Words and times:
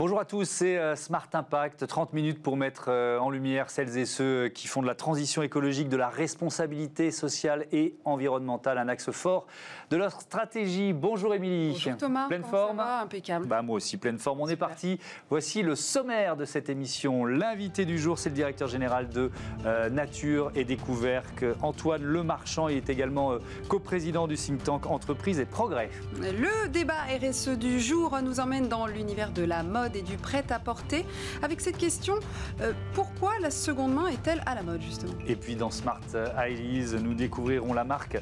Bonjour 0.00 0.18
à 0.18 0.24
tous, 0.24 0.48
c'est 0.48 0.78
euh, 0.78 0.96
Smart 0.96 1.28
Impact, 1.34 1.86
30 1.86 2.14
minutes 2.14 2.40
pour 2.40 2.56
mettre 2.56 2.86
euh, 2.88 3.18
en 3.18 3.28
lumière 3.28 3.68
celles 3.68 3.98
et 3.98 4.06
ceux 4.06 4.48
qui 4.48 4.66
font 4.66 4.80
de 4.80 4.86
la 4.86 4.94
transition 4.94 5.42
écologique, 5.42 5.90
de 5.90 5.98
la 5.98 6.08
responsabilité 6.08 7.10
sociale 7.10 7.66
et 7.70 7.96
environnementale, 8.06 8.78
un 8.78 8.88
axe 8.88 9.10
fort 9.10 9.46
de 9.90 9.98
leur 9.98 10.18
stratégie. 10.18 10.94
Bonjour 10.94 11.34
Émilie. 11.34 11.72
Bonjour 11.72 11.96
Thomas. 11.98 12.28
Pleine 12.28 12.44
forme 12.44 12.78
ça 12.78 12.84
va? 12.84 13.00
Impeccable. 13.02 13.46
Bah, 13.46 13.60
moi 13.60 13.76
aussi, 13.76 13.98
pleine 13.98 14.18
forme. 14.18 14.40
On 14.40 14.48
est 14.48 14.56
parti. 14.56 14.98
Voici 15.28 15.60
le 15.60 15.76
sommaire 15.76 16.34
de 16.34 16.46
cette 16.46 16.70
émission. 16.70 17.26
L'invité 17.26 17.84
du 17.84 17.98
jour, 17.98 18.18
c'est 18.18 18.30
le 18.30 18.36
directeur 18.36 18.68
général 18.68 19.10
de 19.10 19.30
euh, 19.66 19.90
Nature 19.90 20.50
et 20.54 20.64
Découverte, 20.64 21.44
Antoine 21.60 22.04
Lemarchand. 22.04 22.68
Il 22.68 22.78
est 22.78 22.88
également 22.88 23.32
euh, 23.32 23.38
coprésident 23.68 24.26
du 24.26 24.36
think 24.36 24.62
tank 24.62 24.86
Entreprise 24.86 25.40
et 25.40 25.44
Progrès. 25.44 25.90
Le 26.18 26.68
débat 26.68 27.02
RSE 27.20 27.50
du 27.58 27.78
jour 27.80 28.18
nous 28.22 28.40
emmène 28.40 28.66
dans 28.66 28.86
l'univers 28.86 29.30
de 29.32 29.42
la 29.42 29.62
mode 29.62 29.89
et 29.94 30.02
du 30.02 30.16
prêt-à-porter. 30.16 31.04
Avec 31.42 31.60
cette 31.60 31.76
question, 31.76 32.14
euh, 32.60 32.72
pourquoi 32.94 33.32
la 33.40 33.50
seconde 33.50 33.94
main 33.94 34.08
est-elle 34.08 34.42
à 34.46 34.54
la 34.54 34.62
mode 34.62 34.82
justement? 34.82 35.12
Et 35.26 35.36
puis 35.36 35.56
dans 35.56 35.70
Smart 35.70 36.00
Eyes, 36.38 36.96
nous 37.02 37.14
découvrirons 37.14 37.72
la 37.72 37.84
marque 37.84 38.18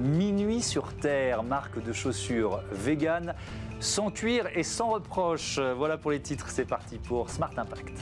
Minuit 0.00 0.60
sur 0.60 0.92
Terre, 0.94 1.42
marque 1.42 1.82
de 1.82 1.92
chaussures 1.92 2.60
vegan, 2.70 3.34
sans 3.80 4.10
cuir 4.10 4.46
et 4.54 4.62
sans 4.62 4.90
reproche. 4.90 5.58
Voilà 5.58 5.96
pour 5.96 6.10
les 6.10 6.20
titres, 6.20 6.48
c'est 6.50 6.66
parti 6.66 6.98
pour 6.98 7.30
Smart 7.30 7.52
Impact. 7.56 7.98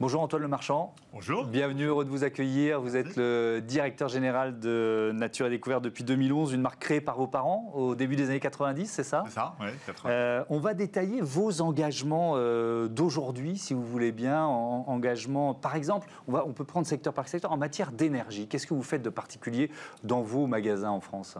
Bonjour 0.00 0.22
Antoine 0.22 0.42
Le 0.42 0.48
Marchand. 0.48 0.92
Bonjour. 1.12 1.44
Bienvenue, 1.44 1.84
heureux 1.84 2.04
de 2.04 2.10
vous 2.10 2.24
accueillir. 2.24 2.80
Vous 2.80 2.96
êtes 2.96 3.14
le 3.14 3.60
directeur 3.60 4.08
général 4.08 4.58
de 4.58 5.12
Nature 5.14 5.46
et 5.46 5.50
Découverte 5.50 5.84
depuis 5.84 6.02
2011, 6.02 6.52
une 6.52 6.62
marque 6.62 6.80
créée 6.80 7.00
par 7.00 7.16
vos 7.16 7.28
parents 7.28 7.70
au 7.74 7.94
début 7.94 8.16
des 8.16 8.28
années 8.28 8.40
90, 8.40 8.90
c'est 8.90 9.04
ça? 9.04 9.22
C'est 9.28 9.34
ça, 9.34 9.54
oui, 9.60 9.68
80. 9.86 10.10
Euh, 10.10 10.44
on 10.50 10.58
va 10.58 10.74
détailler 10.74 11.20
vos 11.20 11.60
engagements 11.60 12.32
euh, 12.34 12.88
d'aujourd'hui, 12.88 13.56
si 13.56 13.72
vous 13.72 13.84
voulez 13.84 14.10
bien. 14.10 14.44
En, 14.44 14.84
engagement, 14.88 15.54
par 15.54 15.76
exemple, 15.76 16.08
on, 16.26 16.32
va, 16.32 16.44
on 16.44 16.52
peut 16.52 16.64
prendre 16.64 16.88
secteur 16.88 17.14
par 17.14 17.28
secteur 17.28 17.52
en 17.52 17.56
matière 17.56 17.92
d'énergie. 17.92 18.48
Qu'est-ce 18.48 18.66
que 18.66 18.74
vous 18.74 18.82
faites 18.82 19.02
de 19.02 19.10
particulier 19.10 19.70
dans 20.02 20.22
vos 20.22 20.48
magasins 20.48 20.90
en 20.90 21.00
France? 21.00 21.38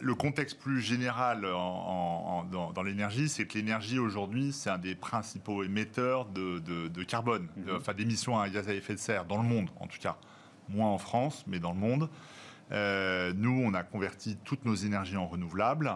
Le 0.00 0.14
contexte 0.16 0.58
plus 0.58 0.80
général 0.80 1.46
en- 1.46 1.58
en- 1.58 2.38
en- 2.38 2.44
dans, 2.44 2.72
dans 2.72 2.82
l'énergie, 2.82 3.28
c'est 3.28 3.46
que 3.46 3.56
l'énergie 3.56 3.98
aujourd'hui, 4.00 4.52
c'est 4.52 4.68
un 4.68 4.78
des 4.78 4.96
principaux 4.96 5.62
émetteurs 5.62 6.24
de, 6.26 6.58
de- 6.58 6.88
de 6.88 7.02
carbone, 7.04 7.48
Mhm. 7.56 7.64
de- 7.66 7.72
enfin 7.76 7.94
d'émissions 7.94 8.36
à 8.38 8.48
gaz 8.48 8.68
à 8.68 8.74
effet 8.74 8.94
de 8.94 8.98
serre, 8.98 9.24
dans 9.26 9.36
le 9.40 9.48
monde 9.48 9.70
en 9.78 9.86
tout 9.86 9.98
cas. 10.00 10.16
Moins 10.68 10.88
en 10.88 10.98
France, 10.98 11.44
mais 11.46 11.60
dans 11.60 11.70
le 11.72 11.78
monde. 11.78 12.10
Euh, 12.72 13.32
nous, 13.36 13.62
on 13.64 13.74
a 13.74 13.84
converti 13.84 14.36
toutes 14.44 14.64
nos 14.64 14.74
énergies 14.74 15.16
en 15.16 15.28
renouvelables. 15.28 15.92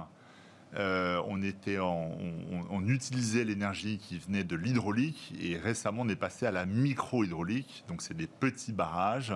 Euh, 0.77 1.21
on, 1.27 1.43
était 1.43 1.79
en- 1.81 2.13
on, 2.21 2.61
on 2.71 2.87
utilisait 2.89 3.43
l'énergie 3.45 3.99
qui 3.99 4.19
venait 4.19 4.45
de 4.45 4.55
l'hydraulique 4.55 5.33
et 5.41 5.57
récemment 5.57 6.03
on 6.03 6.09
est 6.09 6.15
passé 6.17 6.47
à 6.47 6.53
la 6.53 6.65
micro-hydraulique. 6.65 7.85
Donc 7.89 8.03
c'est 8.03 8.17
des 8.17 8.27
petits 8.29 8.73
barrages 8.73 9.35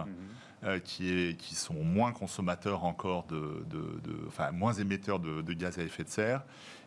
euh, 0.64 0.78
qui, 0.78 1.10
est, 1.10 1.36
qui 1.36 1.54
sont 1.56 1.82
moins 1.82 2.12
consommateurs 2.12 2.84
encore 2.84 3.26
de, 3.26 3.64
de- 3.68 4.00
de- 4.04 4.24
enfin 4.28 4.52
moins 4.52 4.72
émetteurs 4.74 5.18
de, 5.18 5.42
de 5.42 5.52
gaz 5.52 5.78
à 5.78 5.82
effet 5.82 6.04
de 6.04 6.08
serre 6.08 6.42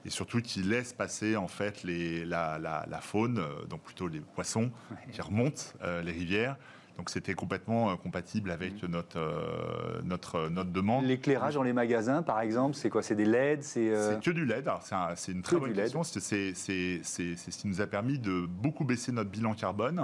et 0.06 0.10
surtout 0.10 0.42
qui 0.42 0.62
laissent 0.64 0.94
passer 0.94 1.36
en 1.36 1.48
fait 1.50 1.84
les, 1.84 2.24
la, 2.24 2.58
la- 2.58 2.86
la 2.90 3.02
faune, 3.02 3.40
euh, 3.40 3.66
donc 3.70 3.82
plutôt 3.84 4.08
les 4.08 4.22
poissons 4.22 4.72
qui 5.12 5.22
remontent 5.22 5.62
euh, 5.84 6.02
les 6.02 6.14
rivières. 6.14 6.56
Donc 6.98 7.10
c'était 7.12 7.36
complètement 7.36 7.92
euh, 7.92 7.96
compatible 7.96 8.50
avec 8.50 8.82
notre, 8.90 9.20
euh, 9.20 10.02
notre, 10.04 10.50
notre 10.50 10.72
demande. 10.72 11.06
L'éclairage 11.06 11.54
dans 11.54 11.62
les 11.64 11.74
magasins, 11.74 12.24
par 12.24 12.42
exemple, 12.42 12.76
c'est 12.76 12.90
quoi? 12.90 13.04
C'est 13.04 13.16
des 13.16 13.26
LED 13.26 13.62
C'est 13.64 13.90
euh, 13.94 14.16
que 14.16 14.32
du 14.32 14.46
LED. 14.46 14.68
Alors, 14.68 14.82
C'est 14.82 14.96
un- 14.96 15.16
c'est 15.16 15.32
une 15.32 15.44
très 15.44 15.56
Que 15.58 15.62
bonne 15.62 15.74
question. 15.74 16.04
C'est- 16.04 16.20
C'est 16.20 16.54
c'est- 16.56 17.00
c'est- 17.04 17.36
c'est 17.36 17.52
ce 17.52 17.58
qui 17.60 17.68
nous 17.68 17.82
a 17.82 17.88
permis 17.88 18.18
de 18.18 18.46
beaucoup 18.48 18.84
baisser 18.84 19.12
notre 19.12 19.30
bilan 19.30 19.54
carbone. 19.54 20.02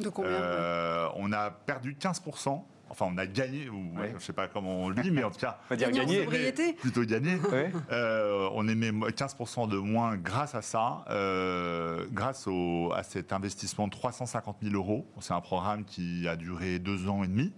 De 0.00 0.08
combien 0.08 0.30
Euh, 0.30 1.08
on 1.16 1.32
a 1.32 1.50
perdu 1.50 1.96
15%. 1.96 2.64
Enfin, 2.88 3.06
on 3.12 3.18
a 3.18 3.26
gagné, 3.26 3.68
ou 3.68 3.98
Ouais. 3.98 4.10
je 4.10 4.14
ne 4.14 4.18
sais 4.20 4.32
pas 4.32 4.46
comment 4.48 4.84
on 4.84 4.88
le 4.88 4.94
dit, 5.02 5.10
mais 5.10 5.24
en 5.24 5.30
tout 5.30 5.40
cas, 5.40 5.58
on 5.64 5.68
va 5.70 5.76
dire 5.76 5.90
gagner. 5.90 6.20
sobriété. 6.22 6.72
plutôt 6.74 7.02
gagné. 7.04 7.36
Ouais. 7.52 7.72
Euh, 7.92 8.48
on 8.54 8.66
émet 8.68 8.92
mo- 8.92 9.08
15% 9.10 9.66
de 9.66 9.76
moins 9.78 10.16
grâce 10.16 10.54
à 10.54 10.62
ça, 10.62 11.04
euh, 11.10 12.06
grâce 12.12 12.46
au- 12.46 12.92
à 12.94 13.02
cet 13.02 13.32
investissement 13.32 13.86
de 13.86 13.92
350 13.92 14.56
000 14.62 14.74
euros. 14.74 15.06
C'est 15.20 15.34
un 15.34 15.40
programme 15.40 15.84
qui 15.84 16.26
a 16.28 16.36
duré 16.36 16.78
deux 16.78 17.08
ans 17.08 17.24
et 17.24 17.28
demi 17.28 17.52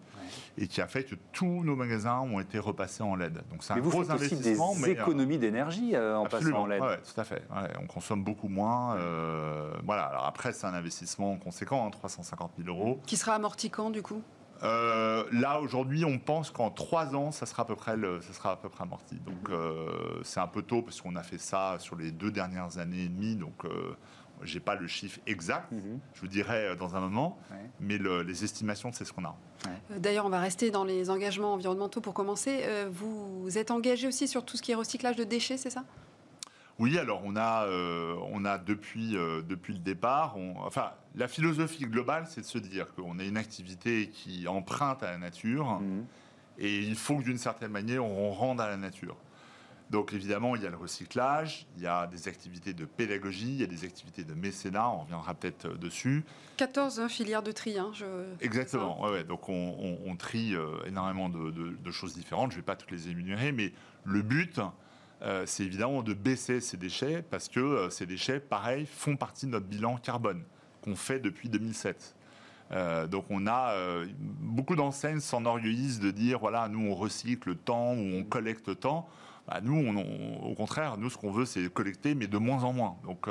et 0.59 0.67
qui 0.67 0.81
a 0.81 0.87
fait 0.87 1.05
que 1.05 1.15
tous 1.33 1.63
nos 1.65 1.77
magasins 1.77 2.21
ont 2.21 2.41
été 2.41 2.59
repassés 2.59 3.03
en 3.03 3.15
LED. 3.17 3.35
Donc 3.51 3.63
c'est 3.63 3.73
un 3.73 3.77
Mais 3.77 3.83
vous 3.83 3.91
gros 3.91 4.03
faites 4.05 4.17
aussi 4.17 4.29
des 4.31 4.35
investissement. 4.37 4.75
mais, 4.77 4.89
euh, 4.89 5.03
économies 5.03 5.39
d'énergie 5.39 5.95
euh, 5.95 6.17
en 6.19 6.25
Absolument, 6.25 6.51
passant 6.51 6.63
en 6.65 6.67
LED. 6.67 6.83
ouais, 6.83 6.99
tout 6.99 7.21
à 7.21 7.25
fait. 7.25 7.43
Ouais, 7.51 7.69
on 7.83 7.87
consomme 7.87 8.25
beaucoup 8.25 8.49
moins. 8.49 8.97
euh, 8.97 9.73
voilà. 9.85 10.05
Alors 10.05 10.27
après, 10.27 10.53
c'est 10.53 10.67
un 10.67 10.75
investissement 10.75 11.37
conséquent, 11.37 11.87
hein, 11.87 11.91
350 11.91 12.53
000 12.63 12.69
euros. 12.69 13.01
Qui 13.07 13.17
sera 13.17 13.35
amorti 13.35 13.71
quand 13.71 13.91
du 13.91 14.03
coup? 14.03 14.23
Euh, 14.63 15.25
là 15.33 15.61
aujourd'hui, 15.61 16.05
on 16.05 16.19
pense 16.19 16.51
qu'en 16.51 16.71
trois 16.71 17.15
ans, 17.15 17.31
ça 17.31 17.47
sera 17.47 17.63
à 17.63 17.67
peu 17.67 17.77
près, 17.77 17.97
le, 17.97 18.21
ça 18.21 18.33
sera 18.33 18.53
à 18.53 18.57
peu 18.57 18.69
près 18.69 18.83
amorti. 18.83 19.15
Donc 19.17 19.51
euh, 19.51 20.21
c'est 20.25 20.41
un 20.41 20.49
peu 20.49 20.63
tôt 20.63 20.83
parce 20.83 21.01
qu'on 21.01 21.15
a 21.17 21.23
fait 21.23 21.39
ça 21.39 21.77
sur 21.79 21.97
les 21.97 22.11
deux 22.11 22.31
dernières 22.31 22.79
années 22.79 23.05
et 23.05 23.09
demie. 23.09 23.37
Donc 23.37 23.65
euh, 23.65 23.97
j'ai 24.43 24.61
pas 24.61 24.75
le 24.75 24.87
chiffre 24.87 25.21
exact. 25.27 25.71
Mhm. 25.73 26.01
Je 26.15 26.21
vous 26.21 26.29
dirai 26.29 26.67
euh, 26.69 26.75
dans 26.77 26.97
un 26.97 27.01
moment. 27.01 27.39
Ouais. 27.51 27.71
Mais 27.81 27.99
le- 27.99 28.23
les 28.23 28.43
estimations, 28.45 28.91
c'est 28.93 29.05
ce 29.05 29.13
qu'on 29.13 29.25
a. 29.25 29.37
D'ailleurs, 29.97 30.27
on 30.27 30.31
va 30.31 30.41
rester 30.41 30.71
dans 30.71 30.85
les 30.85 31.11
engagements 31.11 31.55
environnementaux 31.55 32.01
pour 32.01 32.15
commencer. 32.15 32.61
Euh, 32.63 32.89
vous 32.91 33.59
êtes 33.59 33.71
engagé 33.71 34.07
aussi 34.09 34.29
sur 34.29 34.45
tout 34.45 34.57
ce 34.57 34.63
qui 34.63 34.73
est 34.73 34.77
recyclage 34.77 35.17
de 35.17 35.25
déchets, 35.25 35.57
c'est 35.57 35.71
ça? 35.71 35.85
Oui, 36.79 36.97
alors 36.99 37.23
on 37.25 37.35
a, 37.37 37.65
euh, 37.67 38.15
on 38.31 38.45
a 38.45 38.57
depuis, 38.59 39.17
euh, 39.17 39.43
depuis 39.43 39.73
le 39.73 39.81
départ, 39.81 40.37
on- 40.37 40.55
enfin 40.61 40.93
la 41.17 41.27
philosophie 41.27 41.85
globale, 41.87 42.27
c'est 42.29 42.43
de 42.43 42.47
se 42.47 42.59
dire 42.59 42.95
qu'on 42.95 43.19
a 43.19 43.25
une 43.25 43.37
activité 43.37 44.11
qui 44.11 44.47
emprunte 44.47 45.03
à 45.03 45.11
la 45.11 45.19
nature 45.19 45.81
Mhm. 45.81 46.05
et 46.59 46.79
il 46.79 46.95
faut 46.95 47.17
que 47.19 47.25
d'une 47.25 47.39
certaine 47.39 47.73
manière 47.73 48.05
on 48.05 48.31
rende 48.31 48.61
à 48.61 48.69
la 48.69 48.77
nature. 48.77 49.17
Donc 49.91 50.13
évidemment, 50.13 50.55
il 50.55 50.63
y 50.63 50.67
a 50.67 50.71
le 50.71 50.77
recyclage, 50.77 51.67
il 51.77 51.83
y 51.83 51.87
a 51.87 52.07
des 52.07 52.29
activités 52.29 52.75
de 52.75 52.85
pédagogie, 52.85 53.49
il 53.55 53.61
y 53.61 53.65
a 53.65 53.67
des 53.67 53.85
activités 53.85 54.23
de 54.23 54.35
mécénat, 54.35 54.89
on 54.91 54.99
reviendra 55.01 55.33
peut-être 55.35 55.65
euh, 55.67 55.77
dessus. 55.79 56.25
14 56.59 57.01
hein, 57.01 57.09
filières 57.09 57.43
de 57.43 57.53
tri. 57.53 57.79
hein, 57.79 57.91
je... 57.95 58.05
Exactement, 58.43 59.01
ouais, 59.03 59.11
ouais. 59.11 59.25
donc 59.25 59.49
on, 59.49 59.55
on- 59.81 59.99
on 60.11 60.15
trie 60.15 60.55
euh, 60.55 60.77
énormément 60.87 61.29
de, 61.31 61.51
de- 61.51 61.71
de 61.83 61.91
choses 61.91 62.15
différentes, 62.15 62.53
je 62.53 62.57
ne 62.59 62.61
vais 62.61 62.67
pas 62.67 62.77
toutes 62.77 62.91
les 62.91 63.09
énumérer, 63.09 63.51
mais 63.51 63.73
le 64.05 64.21
but, 64.23 64.61
euh, 65.23 65.45
c'est 65.47 65.65
évidemment 65.65 66.03
de 66.03 66.15
baisser 66.15 66.61
ces 66.61 66.77
déchets, 66.77 67.23
parce 67.23 67.49
que 67.49 67.61
euh, 67.61 67.91
ces 67.91 68.07
déchets, 68.07 68.41
pareil, 68.41 68.87
font 68.87 69.17
partie 69.17 69.47
de 69.47 69.51
notre 69.53 69.67
bilan 69.67 69.97
carbone, 69.97 70.43
qu'on 70.83 70.95
fait 70.97 71.19
depuis 71.19 71.49
2007. 71.49 72.15
Euh, 72.71 73.07
donc 73.07 73.25
on 73.31 73.47
a 73.47 73.75
beaucoup 74.41 74.77
d'enseignes 74.77 75.21
s'enorgueillissent 75.21 76.01
de 76.01 76.11
dire 76.11 76.39
voilà 76.39 76.69
nous 76.69 76.91
on 76.91 76.95
recycle 76.95 77.57
tant 77.57 77.95
ou 77.95 78.17
on 78.19 78.25
collecte 78.25 78.79
tant. 78.79 79.09
Bah, 79.47 79.61
nous 79.63 79.75
on- 79.75 80.43
au 80.51 80.55
contraire 80.55 80.99
nous 80.99 81.09
ce 81.09 81.17
qu'on 81.17 81.31
veut 81.33 81.47
c'est 81.47 81.73
collecter 81.73 82.15
mais 82.15 82.27
de 82.27 82.37
moins 82.37 82.65
en 82.65 82.75
moins. 82.75 82.97
Donc 83.05 83.27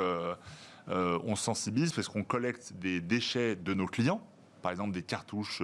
on 0.88 1.36
se 1.36 1.42
sensibilise 1.44 1.92
parce 1.92 2.08
qu'on 2.08 2.24
collecte 2.24 2.72
des 2.80 3.00
déchets 3.00 3.54
de 3.54 3.74
nos 3.74 3.86
clients, 3.86 4.20
par 4.60 4.72
exemple 4.72 4.90
des 4.90 5.04
cartouches 5.04 5.62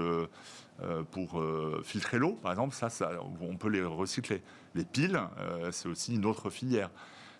pour 1.10 1.42
filtrer 1.82 2.18
l'eau, 2.18 2.34
par 2.34 2.52
exemple, 2.52 2.74
ça, 2.76 2.88
on 3.40 3.56
peut 3.56 3.70
les 3.70 3.82
recycler. 3.82 4.40
Les 4.74 4.84
piles, 4.84 5.20
euh, 5.38 5.70
c'est 5.72 5.88
aussi 5.88 6.14
une 6.14 6.24
autre 6.26 6.50
filière. 6.50 6.90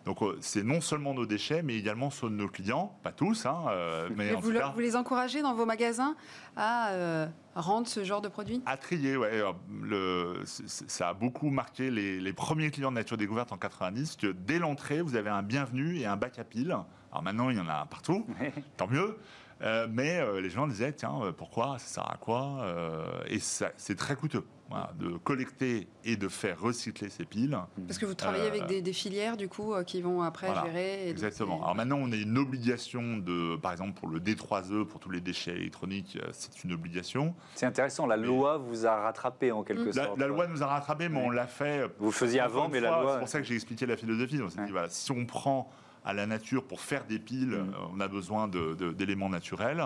Donc 0.05 0.21
euh, 0.23 0.37
c'est 0.43 0.63
non 0.63 0.83
seulement 0.83 1.15
nos 1.15 1.25
déchets, 1.25 1.63
mais 1.63 1.77
également 1.77 2.11
ceux 2.11 2.29
de 2.29 2.35
nos 2.35 2.47
clients, 2.49 2.95
pas 3.03 3.11
tous, 3.11 3.47
hein, 3.47 3.65
euh, 3.71 4.11
mais 4.15 4.29
Et 4.29 4.35
en 4.35 4.41
vous, 4.41 4.49
tout 4.49 4.53
le- 4.53 4.59
cas 4.61 4.69
vous 4.69 4.81
les 4.81 4.97
encouragez 4.97 5.41
dans 5.41 5.55
vos 5.55 5.65
magasins 5.65 6.15
à 6.57 6.91
euh, 6.91 7.27
rendre 7.55 7.87
ce 7.89 8.05
genre 8.05 8.21
de 8.21 8.29
produit? 8.29 8.63
À 8.67 8.77
trier. 8.77 9.17
Ouais, 9.17 9.43
le, 9.83 10.43
ça 10.45 11.09
a 11.09 11.15
beaucoup 11.15 11.49
marqué 11.49 11.91
les, 11.91 12.21
les 12.21 12.33
premiers 12.35 12.71
clients 12.71 12.91
de 12.91 12.97
Nature 12.97 13.17
Découverte 13.17 13.51
en 13.53 13.57
90, 13.57 14.17
que 14.17 14.27
dès 14.27 14.59
l'entrée, 14.59 15.01
vous 15.01 15.17
avez 15.17 15.31
un 15.31 15.43
bienvenu 15.43 15.97
et 15.99 16.05
un 16.05 16.17
bac 16.17 16.39
à 16.39 16.45
piles. 16.45 16.77
Alors 17.11 17.23
maintenant, 17.23 17.49
il 17.49 17.57
y 17.57 17.61
en 17.61 17.69
a 17.69 17.87
partout, 17.87 18.27
tant 18.77 18.89
mieux. 18.89 19.17
Euh, 19.63 19.87
mais 19.91 20.19
euh, 20.21 20.41
les 20.41 20.51
gens 20.51 20.67
disaient, 20.67 20.93
tiens, 20.93 21.15
euh, 21.23 21.33
pourquoi 21.33 21.79
Ça 21.79 21.87
sert 22.03 22.11
à 22.11 22.17
quoi 22.17 22.59
Euh, 22.63 23.05
Et 23.29 23.39
ça- 23.39 23.73
c'est 23.77 23.97
très 23.97 24.17
coûteux 24.17 24.45
voilà, 24.71 24.91
de 24.99 25.17
collecter 25.19 25.87
et 26.05 26.17
de 26.17 26.27
faire 26.29 26.59
recycler 26.61 27.09
ces 27.11 27.25
piles. 27.25 27.57
Parce 27.87 27.99
que 27.99 28.07
vous 28.07 28.15
travaillez 28.15 28.45
Euh, 28.45 28.49
avec 28.49 28.67
des, 28.67 28.83
des 28.83 28.93
filières 28.93 29.37
du 29.37 29.49
coup 29.49 29.75
qui 29.87 30.01
vont 30.03 30.23
après 30.23 30.47
Voilà, 30.49 30.65
gérer. 30.65 31.07
et 31.07 31.11
Exactement. 31.11 31.63
Alors 31.63 31.75
maintenant, 31.75 31.99
on 32.01 32.11
a 32.11 32.17
une 32.17 32.37
obligation 32.39 33.19
de, 33.19 33.57
par 33.57 33.73
exemple, 33.73 33.93
pour 33.93 34.09
le 34.09 34.19
D3E, 34.21 34.85
pour 34.87 35.01
tous 35.01 35.11
les 35.11 35.21
déchets 35.21 35.53
électroniques, 35.53 36.19
c'est 36.33 36.65
une 36.65 36.73
obligation. 36.73 37.35
C'est 37.55 37.67
intéressant, 37.67 38.07
la 38.07 38.17
loi 38.17 38.57
vous 38.57 38.87
a 38.87 38.97
rattrapé 39.03 39.53
en 39.53 39.63
quelque 39.63 39.95
La, 39.97 40.05
sorte. 40.07 40.19
la 40.19 40.27
loi 40.27 40.47
nous 40.47 40.63
a 40.63 40.67
rattrapés, 40.67 41.09
mais 41.09 41.21
on 41.23 41.31
l'a 41.31 41.47
fait. 41.47 41.87
Vous 41.99 42.11
faisiez 42.11 42.41
avant, 42.41 42.69
mais 42.69 42.81
la 42.81 42.91
loi- 43.01 43.13
C'est 43.15 43.19
pour 43.21 43.29
ça 43.29 43.39
que 43.41 43.47
j'ai 43.47 43.55
expliqué 43.55 43.87
la 43.87 43.97
philosophie. 43.97 44.41
On 44.43 44.49
s'est 44.49 44.59
Ouais. 44.61 44.67
dit, 44.67 44.73
voilà, 44.73 44.89
si 44.89 45.13
on 45.13 45.25
prend 45.27 45.71
à 46.05 46.13
la 46.13 46.27
nature 46.27 46.65
pour 46.65 46.81
faire 46.81 47.05
des 47.07 47.19
piles, 47.19 47.49
Mm. 47.57 47.71
euh, 47.75 47.87
on 47.97 48.01
a 48.01 48.09
besoin 48.09 48.49
d'éléments 48.49 49.29
naturels. 49.31 49.85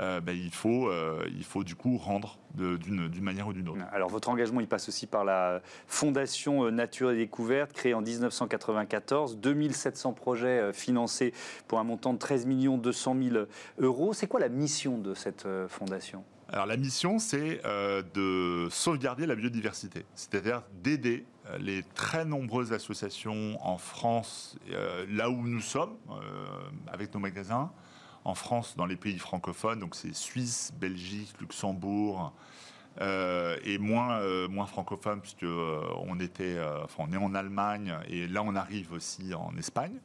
euh, 0.00 0.22
ben, 0.22 0.32
il, 0.34 0.50
faut, 0.50 0.88
euh, 0.88 1.22
il 1.36 1.44
faut 1.44 1.64
du 1.64 1.74
coup 1.74 1.98
rendre 1.98 2.38
d'une 2.54 3.20
manière 3.20 3.46
ou 3.48 3.52
d'une 3.52 3.68
autre. 3.68 3.82
Alors 3.92 4.08
votre 4.08 4.30
engagement, 4.30 4.60
il 4.60 4.66
passe 4.66 4.88
aussi 4.88 5.06
par 5.06 5.22
la 5.22 5.60
Fondation 5.86 6.70
Nature 6.70 7.10
et 7.10 7.16
Découverte, 7.18 7.74
créée 7.74 7.92
en 7.92 8.00
1994, 8.00 9.36
2700 9.36 10.14
projets 10.14 10.72
financés 10.72 11.34
pour 11.68 11.78
un 11.78 11.84
montant 11.84 12.14
de 12.14 12.18
13 12.18 12.46
200 12.46 13.16
000 13.22 13.44
euros. 13.80 14.14
C'est 14.14 14.26
quoi 14.26 14.40
la 14.40 14.48
mission 14.48 14.96
de 14.96 15.12
cette 15.12 15.46
fondation? 15.68 16.24
Alors 16.48 16.66
la 16.66 16.76
mission, 16.76 17.18
c'est 17.18 17.60
euh, 17.64 18.02
de 18.14 18.68
sauvegarder 18.70 19.26
la 19.26 19.34
biodiversité, 19.34 20.04
c'est-à-dire 20.14 20.62
d'aider 20.82 21.24
les 21.58 21.82
très 21.94 22.24
nombreuses 22.24 22.72
associations 22.72 23.58
en 23.66 23.78
France, 23.78 24.56
euh, 24.70 25.06
là 25.08 25.30
où 25.30 25.46
nous 25.46 25.60
sommes, 25.60 25.96
euh, 26.10 26.46
avec 26.92 27.12
nos 27.14 27.20
magasins, 27.20 27.70
en 28.24 28.34
France, 28.34 28.76
dans 28.76 28.86
les 28.86 28.96
pays 28.96 29.18
francophones, 29.18 29.80
donc 29.80 29.94
c'est 29.94 30.14
Suisse, 30.14 30.72
Belgique, 30.80 31.34
Luxembourg, 31.40 32.32
euh, 33.00 33.56
et 33.64 33.78
moins, 33.78 34.20
moins 34.48 34.66
francophone, 34.66 35.20
puisque 35.20 35.44
on, 35.44 36.20
était, 36.20 36.60
enfin, 36.84 37.04
on 37.08 37.12
est 37.12 37.16
en 37.16 37.34
Allemagne, 37.34 37.96
et 38.08 38.28
là 38.28 38.42
on 38.44 38.54
arrive 38.54 38.92
aussi 38.92 39.34
en 39.34 39.56
Espagne. 39.56 39.98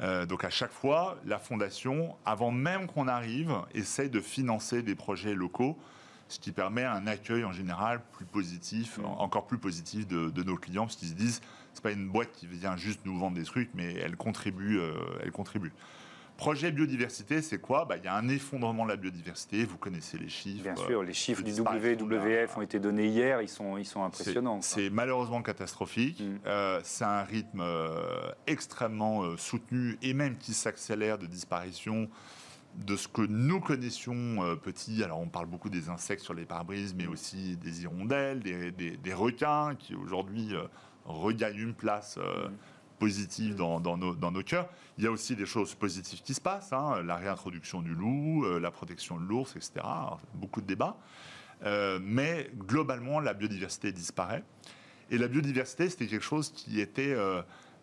Euh, 0.00 0.26
donc 0.26 0.44
à 0.44 0.50
chaque 0.50 0.72
fois, 0.72 1.16
la 1.24 1.38
fondation, 1.38 2.16
avant 2.24 2.50
même 2.50 2.86
qu'on 2.86 3.08
arrive, 3.08 3.54
essaye 3.74 4.10
de 4.10 4.20
financer 4.20 4.82
des 4.82 4.94
projets 4.94 5.34
locaux, 5.34 5.78
ce 6.32 6.40
qui 6.40 6.50
permet 6.52 6.84
un 6.84 7.06
accueil 7.06 7.44
en 7.44 7.52
général 7.52 8.00
plus 8.12 8.24
positif, 8.24 8.98
en- 9.04 9.20
encore 9.20 9.46
plus 9.46 9.58
positif 9.58 10.06
de, 10.06 10.30
de 10.30 10.42
nos 10.42 10.56
clients, 10.56 10.84
parce 10.86 10.96
qu'ils 10.96 11.08
se 11.08 11.14
disent, 11.14 11.40
c'est 11.74 11.82
pas 11.82 11.92
une 11.92 12.08
boîte 12.08 12.32
qui 12.32 12.46
vient 12.46 12.76
juste 12.76 13.00
nous 13.04 13.18
vendre 13.18 13.36
des 13.36 13.44
trucs, 13.44 13.70
mais 13.74 13.94
elle 13.94 14.16
contribue, 14.16 14.78
euh, 14.78 14.92
elle 15.22 15.30
contribue. 15.30 15.72
Projet 16.38 16.72
biodiversité, 16.72 17.42
c'est 17.42 17.58
quoi? 17.58 17.84
Bah, 17.84 17.98
Il 17.98 18.04
y 18.04 18.08
a 18.08 18.14
un 18.16 18.28
effondrement 18.28 18.84
de 18.84 18.88
la 18.88 18.96
biodiversité, 18.96 19.64
vous 19.64 19.76
connaissez 19.76 20.16
les 20.16 20.30
chiffres. 20.30 20.62
Bien 20.62 20.72
euh, 20.72 20.86
sûr, 20.86 21.02
les 21.02 21.12
chiffres 21.12 21.42
du 21.42 21.52
WWF 21.52 22.56
ont 22.56 22.62
été 22.62 22.80
donnés 22.80 23.06
hier, 23.08 23.42
ils 23.42 23.48
sont, 23.48 23.76
ils 23.76 23.84
sont 23.84 24.02
impressionnants. 24.02 24.60
C'est 24.62 24.88
malheureusement 24.88 25.42
catastrophique. 25.42 26.20
Mm. 26.20 26.38
Euh, 26.46 26.80
c'est 26.82 27.04
un 27.04 27.22
rythme 27.22 27.60
euh, 27.60 28.32
extrêmement 28.46 29.22
euh, 29.22 29.36
soutenu 29.36 29.98
et 30.02 30.14
même 30.14 30.36
qui 30.38 30.54
s'accélère 30.54 31.18
de 31.18 31.26
disparition 31.26 32.08
de 32.76 32.96
ce 32.96 33.06
que 33.08 33.22
nous 33.22 33.60
connaissions 33.60 34.42
euh, 34.42 34.56
petits. 34.56 35.02
Alors 35.04 35.20
on 35.20 35.28
parle 35.28 35.46
beaucoup 35.46 35.68
des 35.70 35.88
insectes 35.88 36.22
sur 36.22 36.34
les 36.34 36.44
pare-brises, 36.46 36.94
mais 36.94 37.06
aussi 37.06 37.56
des 37.58 37.82
hirondelles, 37.82 38.40
des, 38.40 38.70
des- 38.72 38.96
des 38.96 39.14
requins 39.14 39.74
qui 39.78 39.94
aujourd'hui 39.94 40.54
euh, 40.54 40.62
regagnent 41.04 41.58
une 41.58 41.74
place 41.74 42.18
euh, 42.18 42.48
Mm. 42.48 42.52
positive 42.98 43.54
dans, 43.56 43.80
dans 43.80 43.96
nos, 43.98 44.14
dans 44.14 44.30
nos 44.30 44.44
cœurs. 44.44 44.68
Il 44.96 45.02
y 45.02 45.08
a 45.08 45.10
aussi 45.10 45.34
des 45.34 45.44
choses 45.46 45.74
positives 45.74 46.22
qui 46.22 46.34
se 46.34 46.40
passent, 46.40 46.72
hein, 46.72 47.02
la 47.02 47.16
réintroduction 47.16 47.82
du 47.82 47.94
loup, 47.94 48.44
euh, 48.44 48.60
la 48.60 48.70
protection 48.70 49.18
de 49.18 49.24
l'ours, 49.24 49.56
etc. 49.56 49.72
Alors, 49.82 50.20
beaucoup 50.34 50.60
de 50.60 50.66
débats. 50.66 50.96
Mais 52.00 52.50
globalement, 52.56 53.20
la 53.20 53.34
biodiversité 53.34 53.92
disparaît. 53.92 54.42
Et 55.10 55.18
la 55.18 55.28
biodiversité, 55.28 55.88
c'était 55.90 56.06
quelque 56.06 56.24
chose 56.24 56.50
qui 56.52 56.80
était 56.80 57.14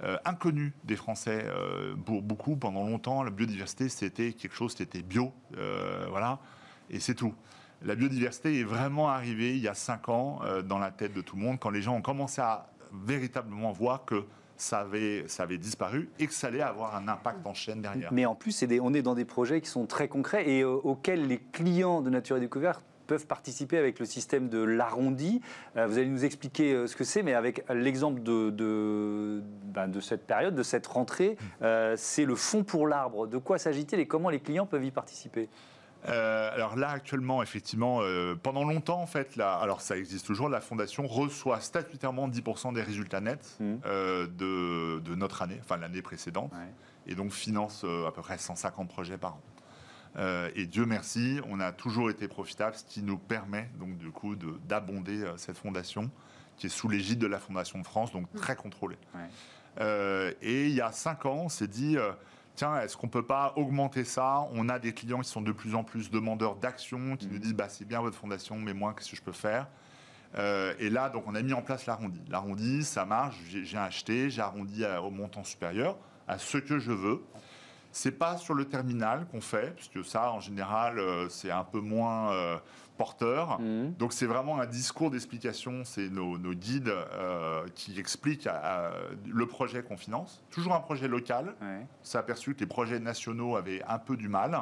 euh, 0.04 0.10
euh, 0.10 0.18
inconnu 0.25 0.74
des 0.84 0.96
Français 0.96 1.44
euh, 1.46 1.96
pour 2.06 2.22
beaucoup 2.22 2.56
pendant 2.56 2.84
longtemps. 2.86 3.24
La 3.24 3.31
biodiversité, 3.31 3.90
c'était 3.90 4.34
quelque 4.34 4.56
chose 4.56 4.74
qui 4.74 4.84
était 4.84 5.01
bio, 5.01 5.34
euh, 5.57 6.06
voilà, 6.10 6.40
et 6.90 7.00
c'est 7.00 7.16
tout. 7.16 7.34
La 7.81 7.96
biodiversité 7.96 8.60
est 8.60 8.63
vraiment 8.63 9.10
arrivée 9.10 9.56
il 9.56 9.62
y 9.62 9.68
a 9.68 9.74
cinq 9.74 10.10
ans 10.10 10.42
dans 10.66 10.80
la 10.80 10.92
tête 10.92 11.13
de 11.13 11.22
tout 11.22 11.38
le 11.38 11.44
monde 11.44 11.60
quand 11.62 11.69
les 11.69 11.81
gens 11.81 11.96
ont 11.96 12.01
commencé 12.01 12.42
à 12.42 12.69
véritablement 12.92 13.72
voir 13.72 14.04
que 14.04 14.25
ça 14.61 14.79
avait, 14.79 15.23
ça 15.27 15.44
avait 15.44 15.57
disparu 15.57 16.09
et 16.19 16.27
que 16.27 16.33
ça 16.33 16.47
allait 16.47 16.61
avoir 16.61 16.95
un 16.95 17.07
impact 17.07 17.47
en 17.47 17.53
chaîne 17.53 17.81
derrière. 17.81 18.11
Mais 18.13 18.25
en 18.25 18.35
plus, 18.35 18.63
des- 18.63 18.79
on 18.79 18.94
est 18.94 19.01
dans 19.01 19.15
des 19.15 19.25
projets 19.25 19.61
qui 19.61 19.69
sont 19.69 19.85
très 19.85 20.07
concrets 20.07 20.50
et 20.50 20.61
euh, 20.61 20.69
auxquels 20.69 21.27
les 21.27 21.39
clients 21.39 22.01
de 22.01 22.09
Nature 22.09 22.38
et 22.38 22.41
Découverte 22.41 22.83
peuvent 23.07 23.25
participer 23.25 23.77
avec 23.79 23.97
le 24.00 24.06
système 24.06 24.50
de 24.50 24.61
l'arrondi. 24.61 25.41
Euh, 25.77 25.88
vous 25.88 25.97
allez 25.97 26.07
nous 26.07 26.25
expliquer 26.25 26.73
euh, 26.73 26.85
ce 26.88 26.95
que 26.95 27.03
c'est, 27.03 27.23
mais 27.23 27.33
avec 27.33 27.63
l'exemple 27.73 28.21
de, 28.21 28.51
de, 28.51 29.41
ben, 29.63 29.88
de 29.88 30.00
cette 30.00 30.27
période, 30.27 30.53
de 30.53 30.61
cette 30.61 30.85
rentrée, 30.85 31.35
euh, 31.63 31.95
c'est 31.97 32.25
le 32.25 32.35
fonds 32.35 32.63
pour 32.63 32.85
l'arbre. 32.88 33.25
De 33.25 33.38
quoi 33.39 33.57
s'agit-il 33.57 34.00
et 34.00 34.06
comment 34.07 34.29
les 34.29 34.39
clients 34.39 34.67
peuvent 34.67 34.85
y 34.85 34.91
participer? 34.91 35.50
Euh, 36.07 36.54
alors 36.54 36.75
là, 36.78 36.90
actuellement, 36.92 37.44
effectivement, 37.44 38.00
euh, 38.01 38.34
pendant 38.36 38.63
longtemps, 38.63 39.01
en 39.01 39.06
fait, 39.06 39.36
là, 39.36 39.56
alors 39.57 39.81
ça 39.81 39.98
existe 39.98 40.25
toujours, 40.25 40.48
la 40.48 40.62
Fondation 40.62 41.06
reçoit 41.07 41.60
statutairement 41.60 42.28
10% 42.30 42.72
des 42.74 42.81
résultats 42.81 43.19
nets 43.19 43.57
Mhm. 43.60 43.81
euh, 43.86 44.28
de, 44.28 45.00
de 45.00 45.16
notre 45.16 45.42
année, 45.42 45.57
enfin 45.62 45.75
l'année 45.78 46.01
précédente, 46.01 46.51
Ouais. 46.54 46.69
et 47.12 47.16
donc 47.16 47.31
finance 47.31 47.84
à 48.07 48.12
peu 48.12 48.22
près 48.22 48.38
150 48.38 48.88
projets 48.88 49.18
par 49.18 49.34
an. 49.36 49.42
Euh, 50.18 50.50
et 50.56 50.66
Dieu 50.66 50.86
merci, 50.86 51.40
on 51.50 51.60
a 51.60 51.72
toujours 51.72 52.10
été 52.10 52.28
profitable, 52.28 52.75
ce 52.75 52.84
qui 52.84 53.04
nous 53.04 53.18
permet 53.18 53.69
donc 53.80 53.98
du 53.98 54.10
coup 54.10 54.36
de- 54.36 54.57
d'abonder 54.68 55.22
euh, 55.22 55.38
cette 55.38 55.57
fondation 55.57 56.10
qui 56.57 56.66
est 56.66 56.69
sous 56.69 56.90
l'égide 56.90 57.19
de 57.19 57.28
la 57.28 57.40
Fondation 57.40 57.78
de 57.80 57.86
France, 57.86 58.12
donc 58.12 58.25
très 58.36 58.56
contrôlée. 58.56 58.98
Ouais. 59.13 59.22
Euh, 59.81 60.34
et 60.42 60.66
il 60.68 60.74
y 60.74 60.81
a 60.81 60.92
cinq 60.92 61.25
ans, 61.25 61.42
on 61.45 61.50
s'est 61.50 61.68
dit, 61.68 61.95
tiens, 62.59 62.77
est-ce 62.81 62.97
qu'on 62.97 63.07
peut 63.07 63.23
pas 63.25 63.53
augmenter 63.56 64.03
ça? 64.03 64.45
On 64.51 64.67
a 64.67 64.79
des 64.79 64.94
clients 64.94 65.21
qui 65.21 65.29
sont 65.29 65.41
de 65.41 65.53
plus 65.53 65.75
en 65.75 65.83
plus 65.85 66.11
demandeurs 66.11 66.57
d'action, 66.57 67.15
qui 67.15 67.25
Mhm. 67.27 67.33
nous 67.33 67.39
disent, 67.39 67.53
bah, 67.53 67.69
c'est 67.69 67.85
bien 67.85 68.01
votre 68.01 68.17
fondation, 68.17 68.57
mais 68.57 68.73
moi, 68.73 68.94
qu'est-ce 68.94 69.11
que 69.11 69.15
je 69.15 69.21
peux 69.21 69.31
faire? 69.31 69.67
Euh, 70.38 70.73
Et 70.77 70.89
là, 70.89 71.09
donc, 71.09 71.23
on 71.25 71.35
a 71.35 71.41
mis 71.41 71.53
en 71.53 71.61
place 71.61 71.85
l'arrondi. 71.85 72.21
L'arrondi, 72.29 72.83
ça 72.83 73.06
marche. 73.06 73.38
J'ai 73.47 73.77
acheté, 73.77 74.29
j'ai 74.29 74.41
arrondi 74.41 74.83
à- 74.85 75.01
au 75.01 75.09
montant 75.09 75.44
supérieur, 75.45 75.95
à 76.27 76.38
ce 76.38 76.57
que 76.57 76.79
je 76.79 76.91
veux. 76.91 77.23
C'est 77.91 78.12
pas 78.12 78.38
sur 78.38 78.53
le 78.53 78.65
terminal 78.65 79.25
qu'on 79.31 79.41
fait, 79.41 79.74
puisque 79.75 80.06
ça, 80.06 80.31
en 80.31 80.39
général, 80.39 81.00
euh, 81.00 81.27
c'est 81.30 81.51
un 81.51 81.63
peu 81.63 81.80
moins 81.80 82.31
euh, 82.33 82.57
porteur. 82.97 83.59
Mhm. 83.59 83.94
Donc 83.95 84.13
c'est 84.13 84.25
vraiment 84.25 84.59
un 84.59 84.65
discours 84.68 85.09
d'explication, 85.09 85.83
c'est 85.86 86.09
nos, 86.09 86.38
nos 86.38 86.53
guides 86.53 86.89
euh, 86.89 87.65
qui 87.75 88.00
expliquent 88.00 88.45
à- 88.47 88.88
à- 88.89 88.91
le 89.25 89.45
projet 89.47 89.81
qu'on 89.83 89.97
finance. 89.97 90.44
Toujours 90.51 90.74
un 90.75 90.80
projet 90.81 91.07
local. 91.07 91.56
Ouais. 91.62 91.80
On 92.01 92.06
s'est 92.06 92.18
aperçu 92.18 92.53
que 92.53 92.59
les 92.59 92.68
projets 92.68 93.00
nationaux 93.00 93.56
avaient 93.56 93.81
un 93.88 93.97
peu 94.00 94.15
du 94.18 94.27
mal. 94.30 94.59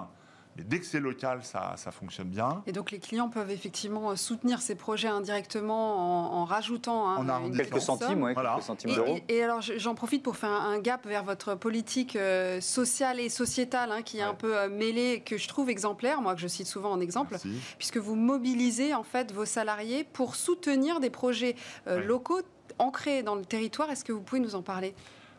Mais 0.58 0.64
dès 0.64 0.80
que 0.80 0.86
c'est 0.86 1.00
local, 1.00 1.42
ça, 1.44 1.76
ça 1.78 1.92
fonctionne 1.92 2.30
bien. 2.30 2.64
Et 2.66 2.72
donc 2.72 2.90
les 2.92 2.98
clients 3.00 3.30
peuvent 3.30 3.52
effectivement 3.52 4.10
euh, 4.12 4.16
soutenir 4.16 4.60
ces 4.60 4.74
projets 4.76 5.08
indirectement 5.08 6.34
en, 6.36 6.42
en 6.42 6.46
rajoutant 6.46 7.08
hein, 7.10 7.18
En 7.18 7.24
une 7.24 7.30
arrondissant. 7.30 7.64
Quelques 7.64 7.82
centimes, 7.82 8.24
ouais, 8.24 8.34
Voilà. 8.34 8.54
quelques 8.54 8.64
centimes 8.66 8.90
Et, 8.90 8.96
d'euros. 8.96 9.18
et- 9.28 9.36
et 9.38 9.44
alors 9.44 9.62
je- 9.62 9.78
j'en 9.78 9.94
profite 9.94 10.24
pour 10.24 10.36
faire 10.36 10.50
un, 10.50 10.72
un 10.72 10.80
gap 10.80 11.06
vers 11.06 11.24
votre 11.24 11.54
politique 11.56 12.16
euh, 12.16 12.60
sociale 12.60 13.20
et 13.20 13.30
sociétale 13.30 13.92
hein, 13.92 14.02
qui 14.02 14.18
est 14.18 14.24
un 14.24 14.34
peu 14.34 14.58
euh, 14.58 14.68
mêlée, 14.70 15.22
que 15.26 15.38
je 15.38 15.48
trouve 15.48 15.70
exemplaire, 15.70 16.22
moi 16.22 16.34
que 16.34 16.42
je 16.42 16.48
cite 16.48 16.68
souvent 16.68 16.92
en 16.92 17.00
exemple, 17.00 17.32
Merci. 17.32 17.52
puisque 17.78 17.98
vous 17.98 18.16
mobilisez 18.16 18.94
en 18.96 19.04
fait 19.04 19.32
vos 19.32 19.46
salariés 19.46 20.04
pour 20.06 20.36
soutenir 20.36 21.00
des 21.00 21.10
projets 21.12 21.56
euh, 21.88 21.98
Ouais. 22.00 22.04
locaux 22.06 22.42
ancrés 22.80 23.24
dans 23.24 23.36
le 23.36 23.46
territoire. 23.46 23.90
Est-ce 23.90 24.04
que 24.04 24.12
vous 24.12 24.22
pouvez 24.22 24.42
nous 24.42 24.56
en 24.56 24.62
parler? 24.62 24.94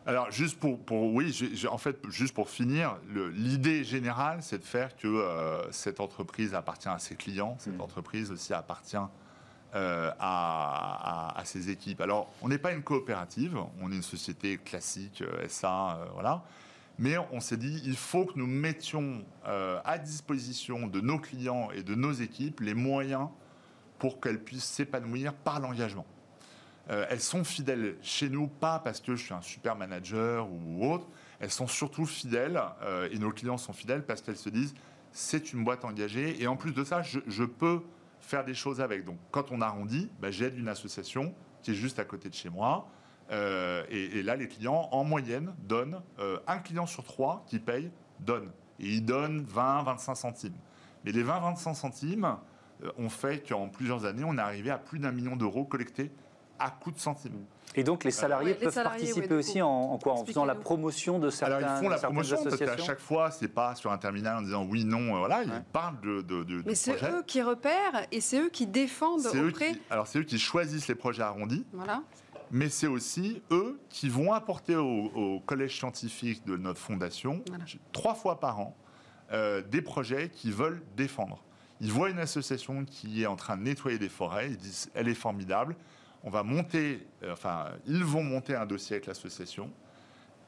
Alors, 0.05 0.31
juste 0.31 0.59
pour, 0.59 0.79
pour- 0.79 1.13
oui, 1.13 1.31
j'ai- 1.31 1.55
j'ai- 1.55 1.67
en 1.67 1.77
fait, 1.77 1.97
juste 2.09 2.33
pour 2.33 2.49
finir, 2.49 2.97
l'idée 3.33 3.83
générale, 3.83 4.39
c'est 4.41 4.57
de 4.59 4.63
faire 4.63 4.95
que 4.95 5.07
euh, 5.07 5.71
cette 5.71 5.99
entreprise 5.99 6.55
appartient 6.55 6.89
à 6.89 6.97
ses 6.99 7.15
clients, 7.15 7.55
cette 7.59 7.75
Mhm. 7.75 7.81
entreprise 7.81 8.31
aussi 8.31 8.53
appartient 8.53 8.97
euh, 9.75 10.09
à, 10.19 11.35
à- 11.35 11.39
à 11.39 11.45
ses 11.45 11.69
équipes. 11.69 12.01
Alors, 12.01 12.33
on 12.41 12.47
n'est 12.47 12.57
pas 12.57 12.71
une 12.71 12.81
coopérative, 12.81 13.55
on 13.79 13.91
est 13.91 13.95
une 13.95 14.01
société 14.01 14.57
classique, 14.57 15.21
euh, 15.21 15.45
SA, 15.47 15.91
euh, 15.99 16.05
voilà. 16.13 16.43
Mais 16.97 17.17
on 17.31 17.39
s'est 17.39 17.55
dit, 17.57 17.79
il 17.85 17.95
faut 17.95 18.25
que 18.25 18.33
nous 18.39 18.47
mettions 18.47 19.23
à 19.45 19.97
disposition 19.99 20.87
de 20.87 20.99
nos 21.01 21.19
clients 21.19 21.69
et 21.71 21.83
de 21.83 21.93
nos 21.95 22.11
équipes 22.11 22.59
les 22.61 22.73
moyens 22.73 23.27
pour 23.99 24.19
qu'elles 24.19 24.43
puissent 24.43 24.65
s'épanouir 24.65 25.33
par 25.33 25.59
l'engagement. 25.59 26.05
Euh, 26.89 27.05
elles 27.09 27.21
sont 27.21 27.43
fidèles 27.43 27.97
chez 28.01 28.29
nous, 28.29 28.47
pas 28.47 28.79
parce 28.79 28.99
que 28.99 29.15
je 29.15 29.23
suis 29.23 29.33
un 29.33 29.41
super 29.41 29.75
manager 29.75 30.47
ou 30.51 30.91
autre. 30.91 31.07
Elles 31.39 31.51
sont 31.51 31.67
surtout 31.67 32.05
fidèles, 32.05 32.59
euh, 32.81 33.07
et 33.11 33.19
nos 33.19 33.31
clients 33.31 33.57
sont 33.57 33.73
fidèles 33.73 34.03
parce 34.05 34.21
qu'elles 34.21 34.37
se 34.37 34.49
disent 34.49 34.73
c'est 35.11 35.53
une 35.53 35.63
boîte 35.63 35.85
engagée, 35.85 36.41
et 36.41 36.47
en 36.47 36.55
plus 36.55 36.71
de 36.71 36.83
ça, 36.83 37.01
je, 37.01 37.43
peux 37.43 37.81
faire 38.19 38.45
des 38.45 38.53
choses 38.53 38.81
avec. 38.81 39.05
Donc, 39.05 39.17
quand 39.31 39.51
on 39.51 39.61
arrondit, 39.61 40.09
bah, 40.19 40.29
j'aide 40.29 40.57
une 40.57 40.67
association 40.67 41.33
qui 41.61 41.71
est 41.71 41.75
juste 41.75 41.99
à 41.99 42.05
côté 42.05 42.29
de 42.29 42.35
chez 42.35 42.49
moi. 42.49 42.87
Euh, 43.31 43.83
et, 43.89 44.21
là, 44.23 44.35
les 44.35 44.47
clients, 44.47 44.87
en 44.91 45.03
moyenne, 45.03 45.53
donnent 45.63 46.01
un 46.47 46.57
client 46.59 46.85
sur 46.85 47.03
trois 47.03 47.43
qui 47.47 47.59
paye 47.59 47.91
donne. 48.19 48.51
Et 48.79 48.87
ils 48.87 49.05
donnent 49.05 49.41
20, 49.41 49.83
25 49.83 50.15
centimes. 50.15 50.57
Mais 51.03 51.11
les 51.11 51.23
20, 51.23 51.39
25 51.39 51.73
centimes 51.73 52.37
ont 52.97 53.09
fait 53.09 53.47
qu'en 53.47 53.67
plusieurs 53.67 54.05
années, 54.05 54.23
on 54.23 54.37
est 54.37 54.41
arrivé 54.41 54.69
à 54.69 54.77
plus 54.77 54.99
d'un 54.99 55.11
million 55.11 55.35
d'euros 55.35 55.65
collectés 55.65 56.11
à 56.59 56.69
coût 56.71 56.91
de 56.91 56.99
centimes. 56.99 57.45
Et 57.75 57.83
donc 57.83 58.03
les 58.03 58.11
salariés 58.11 58.53
Ouais, 58.53 58.57
les 58.59 58.65
peuvent 58.65 58.73
salariés, 58.73 59.05
participer 59.05 59.27
ouais, 59.35 59.39
aussi 59.39 59.61
en, 59.61 59.67
en 59.69 59.97
quoi 59.99 60.13
En 60.13 60.25
faisant 60.25 60.43
la 60.43 60.55
promotion 60.55 61.19
de 61.19 61.29
certains 61.29 61.57
Alors 61.57 61.77
ils 61.77 61.83
font 61.83 61.89
la 61.89 61.97
promotion 61.99 62.43
parce 62.43 62.57
qu'à 62.57 62.77
chaque 62.77 62.99
fois, 62.99 63.29
c'est 63.31 63.47
pas 63.47 63.75
sur 63.75 63.91
un 63.91 63.97
terminal 63.99 64.37
en 64.37 64.41
disant 64.41 64.65
oui, 64.69 64.85
non, 64.85 65.17
voilà, 65.19 65.43
ils 65.43 65.51
Ouais. 65.51 65.61
parlent 65.71 65.99
de, 66.01 66.21
de, 66.21 66.43
de- 66.43 66.63
Mais 66.65 66.73
c'est 66.75 67.01
eux 67.03 67.23
qui 67.27 67.41
repèrent 67.43 68.07
et 68.11 68.21
c'est 68.21 68.39
eux 68.39 68.49
qui 68.49 68.65
défendent 68.65 69.21
C'est 69.21 69.37
eux 69.37 69.49
auprès. 69.49 69.73
qui- 69.73 69.81
alors 69.91 70.07
c'est 70.07 70.19
eux 70.19 70.23
qui 70.23 70.39
choisissent 70.39 70.87
les 70.87 70.95
projets 70.95 71.21
arrondis. 71.21 71.63
Voilà. 71.73 72.01
mais 72.51 72.69
c'est 72.69 72.87
aussi 72.87 73.43
eux 73.51 73.79
qui 73.89 74.09
vont 74.09 74.33
apporter 74.33 74.75
au, 74.75 75.39
collège 75.45 75.77
scientifique 75.77 76.43
de 76.47 76.57
notre 76.57 76.79
fondation, 76.79 77.43
trois 77.91 78.15
fois 78.15 78.39
par 78.39 78.59
an, 78.59 78.75
euh, 79.31 79.61
des 79.61 79.83
projets 79.83 80.29
qu'ils 80.29 80.53
veulent 80.53 80.81
défendre. 80.97 81.43
Ils 81.81 81.91
voient 81.91 82.09
une 82.09 82.17
association 82.19 82.83
qui 82.83 83.21
est 83.21 83.27
en 83.27 83.35
train 83.35 83.55
de 83.57 83.61
nettoyer 83.61 83.99
des 83.99 84.09
forêts, 84.09 84.47
ils 84.49 84.57
disent 84.57 84.89
elle 84.95 85.07
est 85.07 85.13
formidable, 85.13 85.75
on 86.23 86.29
va 86.29 86.43
monter, 86.43 87.07
euh, 87.23 87.33
enfin, 87.33 87.67
ils 87.85 88.03
vont 88.03 88.23
monter 88.23 88.55
un 88.55 88.65
dossier 88.65 88.95
avec 88.95 89.05
l'association. 89.05 89.71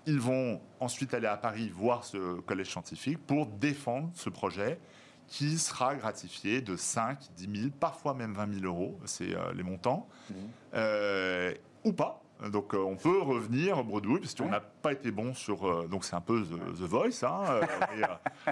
Ils 0.05 0.19
vont 0.19 0.59
ensuite 0.79 1.13
aller 1.13 1.27
à 1.27 1.37
Paris 1.37 1.69
voir 1.69 2.03
ce 2.03 2.39
collège 2.41 2.71
scientifique 2.71 3.19
pour 3.25 3.45
défendre 3.45 4.09
ce 4.13 4.29
projet 4.29 4.79
qui 5.27 5.57
sera 5.57 5.95
gratifié 5.95 6.61
de 6.61 6.75
5, 6.75 7.17
10 7.37 7.61
000, 7.61 7.71
parfois 7.79 8.13
même 8.13 8.33
20 8.33 8.59
000 8.59 8.65
euros, 8.65 8.99
c'est 9.05 9.33
euh, 9.33 9.53
les 9.53 9.63
montants, 9.63 10.09
mmh. 10.29 10.33
euh, 10.73 11.53
ou 11.85 11.93
pas. 11.93 12.21
Donc 12.49 12.73
euh, 12.73 12.79
on 12.79 12.95
peut 12.95 13.21
revenir 13.21 13.83
bredouille, 13.83 14.19
parce 14.19 14.33
qu'on 14.33 14.49
n'a 14.49 14.59
pas 14.59 14.93
été 14.93 15.11
bon 15.11 15.33
sur... 15.33 15.67
Euh, 15.67 15.87
donc 15.87 16.03
c'est 16.03 16.15
un 16.15 16.21
peu 16.21 16.41
The, 16.41 16.81
Voice, 16.81 17.23
hein, 17.23 17.41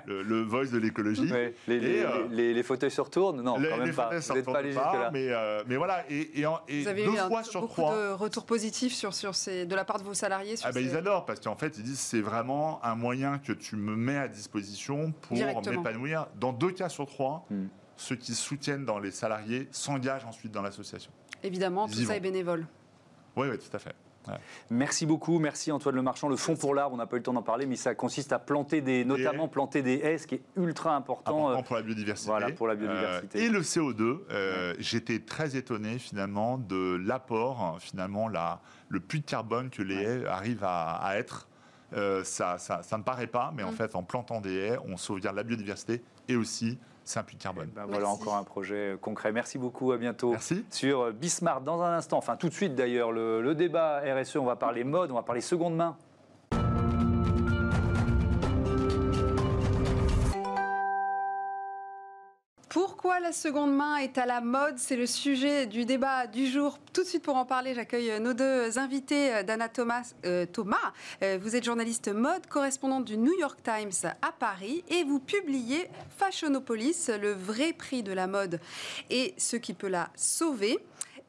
euh, 0.07 0.23
le, 0.23 0.41
Voice 0.43 0.67
de 0.67 0.77
l'écologie. 0.77 1.31
les, 1.67 2.63
fauteuils 2.63 2.91
se 2.91 3.01
retournent 3.01 3.41
Non, 3.41 3.55
quand 3.55 3.77
même 3.77 3.95
pas. 3.95 4.11
Vous 4.19 4.33
n'êtes 4.33 4.45
pas 4.45 4.59
allé 4.59 4.71
jusque-là. 4.71 5.09
Mais, 5.11 5.31
mais, 5.67 5.77
voilà, 5.77 6.03
et, 6.09 6.29
Vous 6.81 6.87
avez 6.87 7.05
deux 7.05 7.13
eu 7.13 7.17
fois 7.17 7.43
sur 7.43 7.61
beaucoup 7.61 7.81
trois... 7.81 7.95
de 7.95 8.11
retours 8.11 8.45
positifs 8.45 8.93
sur, 8.93 9.13
sur 9.13 9.33
ces, 9.33 9.65
de 9.65 9.75
la 9.75 9.85
part 9.85 9.97
de 9.97 10.03
vos 10.03 10.13
salariés 10.13 10.55
sur 10.55 10.67
ah 10.67 10.71
ben, 10.71 10.83
Ils 10.83 10.95
adorent, 10.95 11.25
parce 11.25 11.39
qu'en 11.39 11.55
fait, 11.55 11.77
ils 11.77 11.83
disent 11.83 11.99
c'est 11.99 12.21
vraiment 12.21 12.83
un 12.83 12.95
moyen 12.95 13.39
que 13.39 13.53
tu 13.53 13.75
me 13.75 13.95
mets 13.95 14.17
à 14.17 14.27
disposition 14.27 15.13
pour 15.21 15.35
m'épanouir. 15.35 16.27
Dans 16.39 16.53
deux 16.53 16.71
cas 16.71 16.89
sur 16.89 17.07
trois, 17.07 17.45
hmm. 17.49 17.65
ceux 17.97 18.15
qui 18.15 18.35
soutiennent 18.35 18.85
dans 18.85 18.99
les 18.99 19.11
salariés 19.11 19.67
s'engagent 19.71 20.25
ensuite 20.25 20.51
dans 20.51 20.61
l'association. 20.61 21.11
Évidemment, 21.43 21.87
tout 21.87 21.93
ça 21.93 22.15
est 22.15 22.19
bénévole. 22.19 22.67
Oui, 23.39 23.47
oui, 23.49 23.57
tout 23.57 23.75
à 23.75 23.79
fait. 23.79 23.95
Merci 24.69 25.05
beaucoup, 25.05 25.39
merci 25.39 25.71
Antoine 25.71 25.95
Le 25.95 26.01
Marchand. 26.01 26.29
Le 26.29 26.35
fond 26.35 26.55
pour 26.55 26.75
l'arbre, 26.75 26.93
on 26.93 26.97
n'a 26.97 27.07
pas 27.07 27.15
eu 27.15 27.19
le 27.19 27.23
temps 27.23 27.33
d'en 27.33 27.41
parler, 27.41 27.65
mais 27.65 27.75
ça 27.75 27.95
consiste 27.95 28.31
à 28.31 28.39
planter 28.39 28.81
des, 28.81 29.05
notamment 29.05 29.47
planter 29.47 29.81
des 29.81 29.95
haies, 29.95 30.17
ce 30.17 30.27
qui 30.27 30.35
est 30.35 30.43
ultra 30.55 30.95
important. 30.95 31.47
important 31.47 31.63
pour 31.63 31.75
la 31.77 31.81
biodiversité. 31.81 32.29
Voilà, 32.29 32.51
pour 32.51 32.67
la 32.67 32.75
biodiversité. 32.75 33.39
Euh, 33.39 33.45
et 33.45 33.49
le 33.49 33.61
CO2, 33.61 34.19
euh, 34.29 34.73
j'étais 34.79 35.19
très 35.19 35.55
étonné 35.55 35.99
finalement 35.99 36.57
de 36.57 36.95
l'apport, 37.03 37.77
finalement, 37.79 38.27
la, 38.27 38.59
le 38.89 38.99
puits 38.99 39.21
de 39.21 39.25
carbone 39.25 39.69
que 39.69 39.81
les 39.81 39.95
haies 39.95 40.25
arrivent 40.27 40.65
à, 40.65 41.13
être. 41.15 41.47
Euh, 41.93 42.23
ça, 42.23 42.59
ça, 42.59 42.83
paraît 43.03 43.25
pas, 43.25 43.51
mais 43.55 43.63
en 43.63 43.71
mm. 43.71 43.75
fait, 43.75 43.95
en 43.95 44.03
plantant 44.03 44.41
des 44.41 44.53
haies, 44.53 44.77
on 44.85 44.95
sauvegarde 44.95 45.35
la 45.35 45.43
biodiversité 45.43 46.03
et 46.27 46.35
aussi 46.35 46.77
c'est 47.09 47.19
un 47.19 47.23
puits 47.23 47.37
de 47.37 47.41
carbone. 47.41 47.69
Ben 47.75 47.85
voilà 47.87 48.07
encore 48.07 48.35
un 48.35 48.43
projet 48.43 48.95
concret. 49.01 49.31
Merci 49.31 49.57
beaucoup, 49.57 49.91
à 49.91 49.97
bientôt. 49.97 50.31
Merci. 50.31 50.63
Sur 50.69 51.11
Bismarck, 51.11 51.63
dans 51.63 51.81
un 51.81 51.97
instant, 51.97 52.17
enfin 52.17 52.35
tout 52.35 52.49
de 52.49 52.53
suite 52.53 52.75
d'ailleurs, 52.75 53.11
le, 53.11 53.41
le 53.41 53.55
débat 53.55 54.01
RSE, 54.01 54.35
on 54.35 54.45
va 54.45 54.55
parler 54.55 54.83
mode, 54.83 55.09
on 55.09 55.15
va 55.15 55.23
parler 55.23 55.41
seconde 55.41 55.75
main. 55.75 55.97
Pourquoi 62.69 63.19
la 63.19 63.31
seconde 63.31 63.75
main 63.75 63.97
est 63.97 64.19
à 64.19 64.27
la 64.27 64.41
mode? 64.41 64.77
C'est 64.77 64.95
le 64.95 65.07
sujet 65.07 65.65
du 65.65 65.85
débat 65.85 66.27
du 66.27 66.45
jour. 66.45 66.77
Tout 66.93 67.01
de 67.01 67.07
suite 67.07 67.23
pour 67.23 67.35
en 67.35 67.43
parler, 67.43 67.73
j'accueille 67.73 68.19
nos 68.21 68.33
deux 68.33 68.77
invités. 68.77 69.33
Euh, 69.33 69.41
Dana 69.41 69.69
Thomas, 69.69 70.13
euh, 70.27 70.45
Thomas 70.45 70.77
euh, 71.23 71.39
vous 71.41 71.55
êtes 71.55 71.63
journaliste 71.63 72.09
mode, 72.09 72.45
correspondante 72.45 73.05
du 73.05 73.17
New 73.17 73.35
York 73.39 73.57
Times 73.63 74.11
à 74.21 74.31
Paris 74.31 74.83
et 74.87 75.03
vous 75.03 75.19
publiez 75.19 75.89
Fashionopolis, 76.17 77.09
le 77.19 77.31
vrai 77.31 77.73
prix 77.73 78.03
de 78.03 78.13
la 78.13 78.27
mode 78.27 78.59
et 79.09 79.33
ce 79.39 79.55
qui 79.55 79.73
peut 79.73 79.87
la 79.87 80.11
sauver 80.15 80.77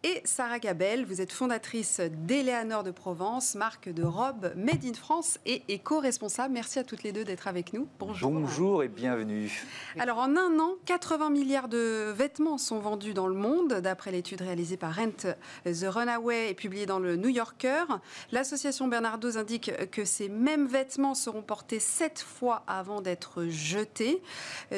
et 0.02 0.20
Sarah 0.24 0.58
Gabel. 0.58 1.04
Vous 1.04 1.20
êtes 1.20 1.32
fondatrice 1.32 2.00
d'Eléanor 2.00 2.82
de 2.82 2.90
Provence, 2.90 3.54
marque 3.54 3.88
de 3.88 4.02
robes 4.02 4.52
made 4.56 4.84
in 4.84 4.94
France 4.94 5.38
et 5.46 5.62
éco-responsable. 5.68 6.54
Merci 6.54 6.78
à 6.78 6.84
toutes 6.84 7.02
les 7.02 7.12
deux 7.12 7.24
d'être 7.24 7.48
avec 7.48 7.72
nous. 7.72 7.88
Bonjour. 7.98 8.30
Bonjour 8.30 8.82
et 8.82 8.88
bienvenue. 8.88 9.50
Alors 9.98 10.18
en 10.18 10.36
un 10.36 10.58
an, 10.58 10.76
80 10.86 11.30
milliards 11.30 11.68
de 11.68 12.12
vêtements 12.12 12.58
sont 12.58 12.78
vendus 12.78 13.14
dans 13.14 13.26
le 13.26 13.34
monde, 13.34 13.74
d'après 13.74 14.12
l'étude 14.12 14.40
réalisée 14.40 14.76
par 14.76 14.94
Rent 14.94 15.34
the 15.64 15.86
Runaway 15.86 16.50
et 16.50 16.54
publiée 16.54 16.86
dans 16.86 16.98
le 16.98 17.16
New 17.16 17.28
Yorker. 17.28 17.84
L'association 18.32 18.88
Bernardo's 18.88 19.36
indique 19.36 19.72
que 19.90 20.04
ces 20.04 20.28
mêmes 20.28 20.66
vêtements 20.66 21.14
seront 21.14 21.42
portés 21.42 21.80
sept 21.80 22.20
fois 22.20 22.62
avant 22.66 23.00
d'être 23.00 23.44
jetés. 23.46 24.22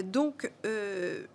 Donc, 0.04 0.50
euh, 0.66 1.26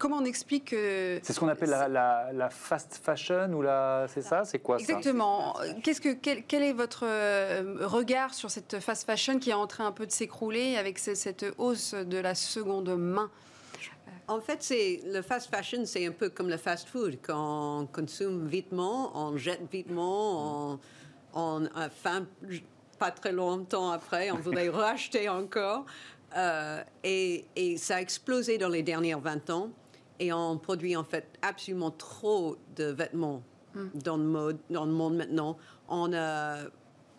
comment 0.00 0.16
on 0.16 0.24
explique 0.24 0.70
que... 0.70 1.20
C'est 1.22 1.32
ce 1.32 1.38
qu'on 1.38 1.48
appelle 1.48 1.70
la, 1.70 2.48
fast 2.50 2.98
fashion 3.00 3.52
ou 3.52 3.62
la... 3.62 4.06
C'est 4.08 4.22
ça 4.22 4.44
C'est 4.44 4.58
quoi 4.58 4.78
Exactement. 4.78 5.56
Qu'est-ce 5.84 6.00
que, 6.00 6.14
quel, 6.14 6.62
est 6.62 6.72
votre 6.72 7.04
euh, 7.06 7.76
regard 7.82 8.34
sur 8.34 8.50
cette 8.50 8.80
fast 8.80 9.04
fashion 9.04 9.38
qui 9.38 9.50
est 9.50 9.54
en 9.54 9.68
train 9.68 9.86
un 9.86 9.92
peu 9.92 10.06
de 10.06 10.10
s'écrouler 10.10 10.76
avec 10.76 10.98
cette 10.98 11.44
hausse 11.58 11.94
de 11.94 12.18
la 12.18 12.34
seconde 12.34 12.96
main? 12.96 13.30
En 14.26 14.40
fait, 14.40 14.62
c'est 14.62 15.00
le 15.06 15.22
fast 15.22 15.50
fashion, 15.50 15.84
c'est 15.84 16.06
un 16.06 16.12
peu 16.12 16.30
comme 16.30 16.48
le 16.48 16.56
fast 16.56 16.88
food. 16.88 17.18
Quand 17.22 17.80
on 17.80 17.86
consomme 17.86 18.46
vitement, 18.46 19.12
on 19.14 19.36
jette 19.36 19.70
vitement, 19.70 20.72
on, 20.72 20.80
on 21.34 21.68
faim 21.90 22.26
pas 22.98 23.10
très 23.10 23.32
longtemps 23.32 23.90
après, 23.90 24.30
on 24.30 24.36
voudrait 24.36 24.68
racheter 24.70 25.28
encore. 25.28 25.84
Euh, 26.36 26.80
et, 27.02 27.44
et, 27.56 27.76
ça 27.76 27.96
a 27.96 28.00
explosé 28.00 28.56
dans 28.56 28.68
les 28.68 28.84
dernières 28.84 29.18
20 29.18 29.50
ans 29.50 29.70
et 30.20 30.32
on 30.32 30.58
produit 30.58 30.94
en 30.94 31.02
fait 31.02 31.26
absolument 31.42 31.90
trop 31.90 32.56
de 32.76 32.84
vêtements 32.84 33.42
hmm. 33.74 33.88
dans, 33.94 34.16
le 34.16 34.24
mode, 34.24 34.58
dans 34.68 34.84
le 34.84 34.92
monde 34.92 35.16
maintenant. 35.16 35.56
On, 35.88 36.12
euh, 36.12 36.68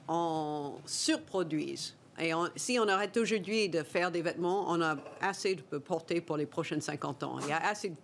on 0.07 0.75
surproduit. 0.85 1.95
Et 2.19 2.31
si 2.55 2.77
on 2.79 2.87
arrête 2.87 3.17
aujourd'hui 3.17 3.67
de 3.67 3.81
faire 3.81 4.11
des 4.11 4.21
vêtements, 4.21 4.65
on 4.67 4.79
a 4.81 4.95
assez 5.21 5.55
de 5.55 5.77
porter 5.79 6.21
pour 6.21 6.37
les 6.37 6.45
prochaines 6.45 6.81
50 6.81 7.23
ans. 7.23 7.39
Il 7.41 7.47
y 7.47 7.51
a 7.51 7.65
assez 7.65 7.89
de 7.89 7.95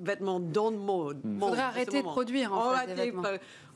vêtements 0.00 0.40
dans 0.40 0.70
le 0.70 0.76
mode. 0.76 1.20
Il 1.24 1.38
faudrait 1.38 1.62
arrêter 1.62 2.02
de 2.02 2.06
produire, 2.06 2.52
en 2.52 2.74
fait, 2.74 2.86
des 2.86 2.94
vêtements. 2.94 3.22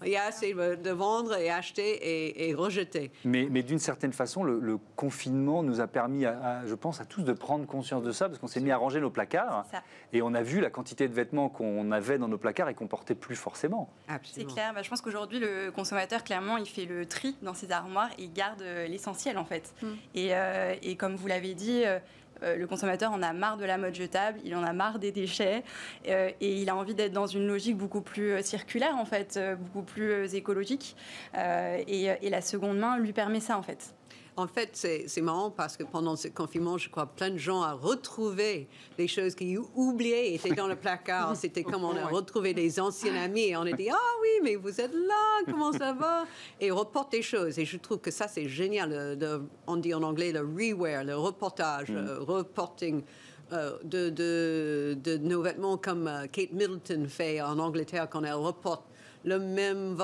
Il 0.03 0.09
y 0.09 0.17
a 0.17 0.25
assez 0.25 0.55
de 0.55 0.91
vendre 0.91 1.37
et 1.37 1.51
acheter 1.51 2.49
et, 2.49 2.55
rejeter. 2.55 3.11
Mais, 3.25 3.49
mais 3.51 3.63
d'une 3.63 3.79
certaine 3.79 4.13
façon, 4.13 4.43
le, 4.43 4.79
confinement 4.97 5.63
nous 5.63 5.81
a 5.81 5.87
permis, 5.87 6.25
à, 6.25 6.65
je 6.67 6.75
pense, 6.75 7.01
à 7.01 7.05
tous 7.05 7.23
de 7.23 7.33
prendre 7.33 7.67
conscience 7.67 8.03
de 8.03 8.13
ça, 8.13 8.29
parce 8.29 8.39
qu'on 8.39 8.47
s'est 8.47 8.61
mis 8.61 8.71
à 8.71 8.77
ranger 8.77 9.01
nos 9.01 9.11
placards. 9.11 9.67
Et 10.13 10.23
on 10.23 10.35
a 10.35 10.43
vu 10.43 10.61
la 10.61 10.71
quantité 10.71 11.09
de 11.09 11.15
vêtements 11.15 11.49
qu'on 11.49 11.93
avait 11.93 12.19
dans 12.19 12.29
nos 12.29 12.39
placards 12.39 12.69
et 12.69 12.75
qu'on 12.75 12.87
portait 12.87 13.15
plus 13.15 13.37
forcément. 13.37 13.91
C'est 14.23 14.45
clair. 14.45 14.73
Bah, 14.75 14.83
je 14.83 14.89
pense 14.89 15.01
qu'aujourd'hui, 15.01 15.39
le 15.39 15.71
consommateur, 15.71 16.25
clairement, 16.25 16.57
il 16.57 16.67
fait 16.67 16.87
le 16.87 17.07
tri 17.07 17.37
dans 17.43 17.55
ses 17.55 17.71
armoires 17.71 18.11
et 18.19 18.25
il 18.25 18.33
garde 18.33 18.63
euh, 18.63 18.87
l'essentiel, 18.87 19.39
en 19.39 19.45
fait. 19.45 19.75
Mm. 19.83 19.87
Et, 20.15 20.29
euh, 20.33 20.75
et, 20.83 20.97
comme 20.97 21.17
vous 21.17 21.27
l'avez 21.27 21.55
dit, 21.55 21.83
euh, 21.85 21.99
le 22.43 22.67
consommateur 22.67 23.13
en 23.13 23.23
a 23.23 23.33
marre 23.33 23.57
de 23.57 23.65
la 23.65 23.79
mode 23.79 23.95
jetable, 23.95 24.39
il 24.45 24.55
en 24.55 24.63
a 24.63 24.73
marre 24.73 24.99
des 24.99 25.13
déchets 25.13 25.63
euh, 26.09 26.31
et 26.41 26.61
il 26.61 26.69
a 26.71 26.77
envie 26.77 26.95
d'être 26.95 27.13
dans 27.13 27.27
une 27.27 27.47
logique 27.47 27.77
beaucoup 27.77 28.01
plus 28.01 28.33
euh, 28.33 28.43
circulaire 28.43 28.97
en 28.97 29.05
fait, 29.05 29.39
beaucoup 29.59 29.85
plus 29.85 30.35
écologique. 30.35 30.97
Et, 31.37 32.31
la 32.31 32.41
seconde 32.41 32.79
main 32.79 32.97
lui 32.97 33.13
permet 33.13 33.41
ça 33.41 33.59
en 33.59 33.63
fait. 33.63 33.93
En 34.41 34.49
fait, 34.49 34.71
c'est 35.07 35.21
marrant 35.21 35.51
parce 35.51 35.77
que 35.77 35.83
pendant 35.83 36.17
ce 36.17 36.29
confinement, 36.29 36.79
je 36.79 36.89
crois 36.89 37.05
plein 37.05 37.29
de 37.29 37.37
gens 37.37 37.63
ont 37.63 37.77
retrouvé 37.77 38.69
des 38.97 39.07
choses 39.07 39.35
qu'ils 39.35 39.59
oubliaient 39.75 40.35
étaient 40.35 40.55
dans 40.55 40.67
le 40.67 40.77
placard. 40.77 41.37
C'était 41.37 41.63
comme 41.63 41.85
on 41.85 41.95
a 41.95 42.07
retrouvé 42.07 42.55
des 42.55 42.81
anciens 42.81 43.15
amis 43.23 43.49
et 43.49 43.57
on 43.59 43.67
a 43.67 43.73
dit 43.73 43.91
Ah 43.91 44.17
oui, 44.23 44.29
mais 44.43 44.57
vous 44.57 44.81
êtes 44.81 44.95
là, 44.95 45.45
comment 45.45 45.73
ça 45.73 45.93
va? 45.93 46.25
Et 46.59 46.71
reporte 46.71 47.13
des 47.13 47.21
choses. 47.21 47.59
Et 47.59 47.67
je 47.67 47.77
trouve 47.77 47.99
que 47.99 48.11
ça, 48.11 48.29
c'est 48.29 48.49
génial. 48.49 49.19
on 49.67 49.77
dit 49.77 49.93
en 49.93 50.03
anglais 50.03 50.33
le 50.33 50.41
rewear, 50.41 51.05
le 51.05 51.17
reportage, 51.17 51.91
mm. 51.91 51.95
le 51.95 52.19
reporting. 52.23 53.03
Euh, 53.53 53.79
de, 53.83 54.11
de, 54.11 54.97
de, 55.03 55.17
nos 55.17 55.43
vêtements 55.43 55.77
comme 55.77 56.07
euh, 56.07 56.27
Kate 56.27 56.53
Middleton 56.53 57.07
fait 57.09 57.41
en 57.41 57.59
Angleterre 57.59 58.09
quand 58.09 58.23
elle 58.23 58.35
reporte 58.35 58.85
le 59.25 59.39
même 59.39 59.97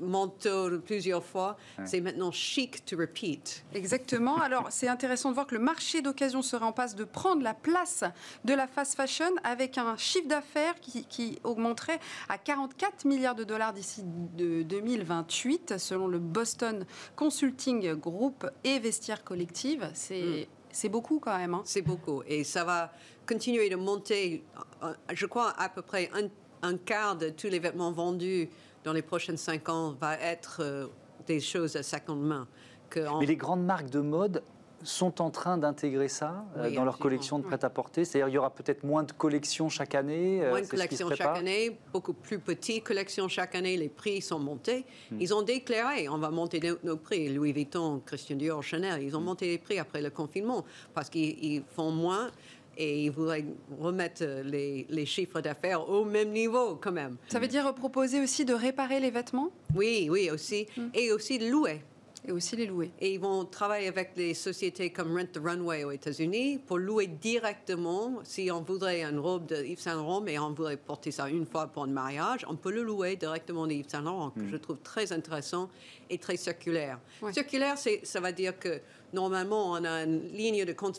manteau 0.00 0.78
plusieurs 0.80 1.24
fois. 1.24 1.56
C'est 1.84 2.00
maintenant 2.00 2.32
chic 2.32 2.84
to 2.84 2.96
repeat. 2.96 3.64
Exactement. 3.74 4.38
Alors, 4.38 4.68
c'est 4.70 4.88
intéressant 4.88 5.28
de 5.28 5.34
voir 5.34 5.46
que 5.46 5.54
le 5.54 5.60
marché 5.60 6.02
d'occasion 6.02 6.42
serait 6.42 6.64
en 6.64 6.72
passe 6.72 6.96
de 6.96 7.04
prendre 7.04 7.42
la 7.42 7.54
place 7.54 8.04
de 8.44 8.54
la 8.54 8.66
fast 8.66 8.96
fashion 8.96 9.30
avec 9.44 9.78
un 9.78 9.96
chiffre 9.96 10.26
d'affaires 10.26 10.74
qui, 10.80 11.38
augmenterait 11.44 12.00
à 12.28 12.38
44 12.38 13.04
milliards 13.04 13.34
de 13.34 13.44
dollars 13.44 13.72
d'ici 13.72 14.02
2028, 14.04 15.78
selon 15.78 16.08
le 16.08 16.18
Boston 16.18 16.84
Consulting 17.16 17.94
Group 17.94 18.46
et 18.64 18.78
Vestiaire 18.78 19.22
Collective. 19.22 19.90
C'est. 19.94 20.48
Mm. 20.48 20.59
C'est 20.72 20.88
beaucoup 20.88 21.18
quand 21.18 21.36
même. 21.36 21.54
Hein. 21.54 21.62
C'est 21.64 21.82
beaucoup. 21.82 22.22
Et 22.26 22.44
ça 22.44 22.64
va 22.64 22.92
continuer 23.26 23.68
de 23.68 23.76
monter, 23.76 24.44
euh, 24.82 24.92
je 25.12 25.26
crois, 25.26 25.52
à 25.58 25.68
peu 25.68 25.82
près 25.82 26.10
un 26.14 26.28
un 26.62 26.76
quart 26.76 27.16
de 27.16 27.30
tous 27.30 27.48
les 27.48 27.58
vêtements 27.58 27.92
vendus 27.92 28.48
dans 28.84 28.92
les 28.92 29.02
prochaines 29.02 29.36
cinq 29.36 29.68
ans 29.68 29.92
va 29.92 30.16
être 30.16 30.58
euh, 30.60 30.86
des 31.26 31.40
choses 31.40 31.76
à 31.76 31.82
seconde 31.82 32.22
main. 32.22 32.48
Mais 32.96 33.26
les 33.26 33.36
grandes 33.36 33.64
marques 33.64 33.90
de 33.90 34.00
mode 34.00 34.42
sont 34.82 35.20
en 35.20 35.30
train 35.30 35.58
d'intégrer 35.58 36.08
ça 36.08 36.44
euh, 36.56 36.68
Oui, 36.68 36.74
dans 36.74 36.84
leur 36.84 36.94
absolument. 36.94 37.02
collection 37.02 37.38
de 37.38 37.44
prêt-à-porter 37.44 38.04
C'est-à-dire 38.04 38.28
il 38.28 38.34
y 38.34 38.38
aura 38.38 38.50
peut-être 38.50 38.84
moins 38.84 39.02
de 39.02 39.12
collections 39.12 39.68
chaque 39.68 39.94
année 39.94 40.42
euh, 40.42 40.50
Moins 40.50 40.62
de 40.62 40.66
collections 40.66 41.10
chaque 41.14 41.36
année, 41.36 41.78
beaucoup 41.92 42.12
plus 42.12 42.38
petites 42.38 42.84
collections 42.84 43.28
chaque 43.28 43.54
année, 43.54 43.76
les 43.76 43.88
prix 43.88 44.20
sont 44.22 44.38
montés. 44.38 44.84
Hmm. 45.10 45.20
Ils 45.20 45.34
ont 45.34 45.42
déclaré, 45.42 46.08
on 46.08 46.18
va 46.18 46.30
monter 46.30 46.60
nos, 46.60 46.76
nos 46.82 46.96
prix, 46.96 47.28
Louis 47.28 47.52
Vuitton, 47.52 48.00
Christian 48.04 48.36
Dior, 48.36 48.62
Chanel, 48.62 49.02
ils 49.02 49.16
ont 49.16 49.20
monté 49.20 49.46
les 49.46 49.58
prix 49.58 49.78
après 49.78 50.00
le 50.02 50.10
confinement 50.10 50.64
parce 50.94 51.10
qu'ils 51.10 51.42
ils 51.44 51.62
font 51.74 51.90
moins 51.90 52.30
et 52.76 53.04
ils 53.04 53.10
voudraient 53.10 53.44
remettre 53.78 54.24
les, 54.44 54.86
les 54.88 55.06
chiffres 55.06 55.40
d'affaires 55.40 55.88
au 55.88 56.04
même 56.04 56.30
niveau 56.30 56.76
quand 56.76 56.92
même. 56.92 57.16
Ça 57.28 57.38
veut 57.38 57.48
dire 57.48 57.74
proposer 57.74 58.22
aussi 58.22 58.44
de 58.44 58.54
réparer 58.54 59.00
les 59.00 59.10
vêtements? 59.10 59.50
Oui, 59.74 60.08
oui, 60.10 60.30
aussi. 60.30 60.66
Et 60.94 61.12
aussi 61.12 61.38
de 61.38 61.48
louer. 61.48 61.82
Et 62.26 62.32
aussi 62.32 62.54
les 62.56 62.66
louer. 62.66 62.90
Et 63.00 63.14
ils 63.14 63.20
vont 63.20 63.44
travailler 63.44 63.88
avec 63.88 64.14
des 64.14 64.34
sociétés 64.34 64.90
comme 64.90 65.16
Rent 65.16 65.26
the 65.32 65.38
Runway 65.42 65.84
aux 65.84 65.90
États-Unis 65.92 66.58
pour 66.66 66.78
louer 66.78 67.06
directement. 67.06 68.20
Si 68.24 68.50
on 68.52 68.60
voudrait 68.62 69.02
une 69.02 69.18
robe 69.18 69.46
de 69.46 69.56
Yves 69.64 69.80
Saint 69.80 69.94
Laurent, 69.96 70.20
mais 70.20 70.38
on 70.38 70.50
voudrait 70.52 70.76
porter 70.76 71.10
ça 71.10 71.28
une 71.28 71.46
fois 71.46 71.66
pour 71.68 71.84
un 71.84 71.88
mariage, 71.88 72.44
on 72.48 72.56
peut 72.56 72.72
le 72.72 72.82
louer 72.82 73.16
directement 73.16 73.66
de 73.66 73.72
Yves 73.72 73.88
Saint 73.88 74.02
Laurent, 74.02 74.30
que 74.30 74.46
je 74.48 74.56
trouve 74.56 74.78
très 74.82 75.12
intéressant 75.12 75.70
et 76.10 76.18
très 76.18 76.36
circulaire. 76.36 76.98
Ouais. 77.22 77.32
Circulaire, 77.32 77.78
c'est- 77.78 78.04
ça 78.04 78.20
veut 78.20 78.32
dire 78.32 78.58
que 78.58 78.80
normalement, 79.12 79.70
on 79.72 79.84
a 79.84 80.02
une 80.04 80.28
ligne 80.32 80.64
de 80.64 80.72
cons- 80.72 80.92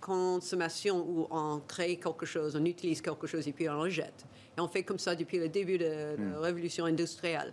consommation 0.00 0.98
où 1.08 1.26
on 1.30 1.60
crée 1.66 1.96
quelque 1.96 2.26
chose, 2.26 2.56
on 2.60 2.64
utilise 2.64 3.00
quelque 3.00 3.26
chose 3.26 3.46
et 3.48 3.52
puis 3.52 3.68
on 3.68 3.84
le 3.84 3.90
jette. 3.90 4.24
Et 4.56 4.60
on 4.60 4.68
fait 4.68 4.82
comme 4.82 4.98
ça 4.98 5.14
depuis 5.16 5.38
le 5.38 5.48
début 5.48 5.78
de 5.78 6.14
la 6.18 6.40
révolution 6.40 6.84
industrielle. 6.84 7.52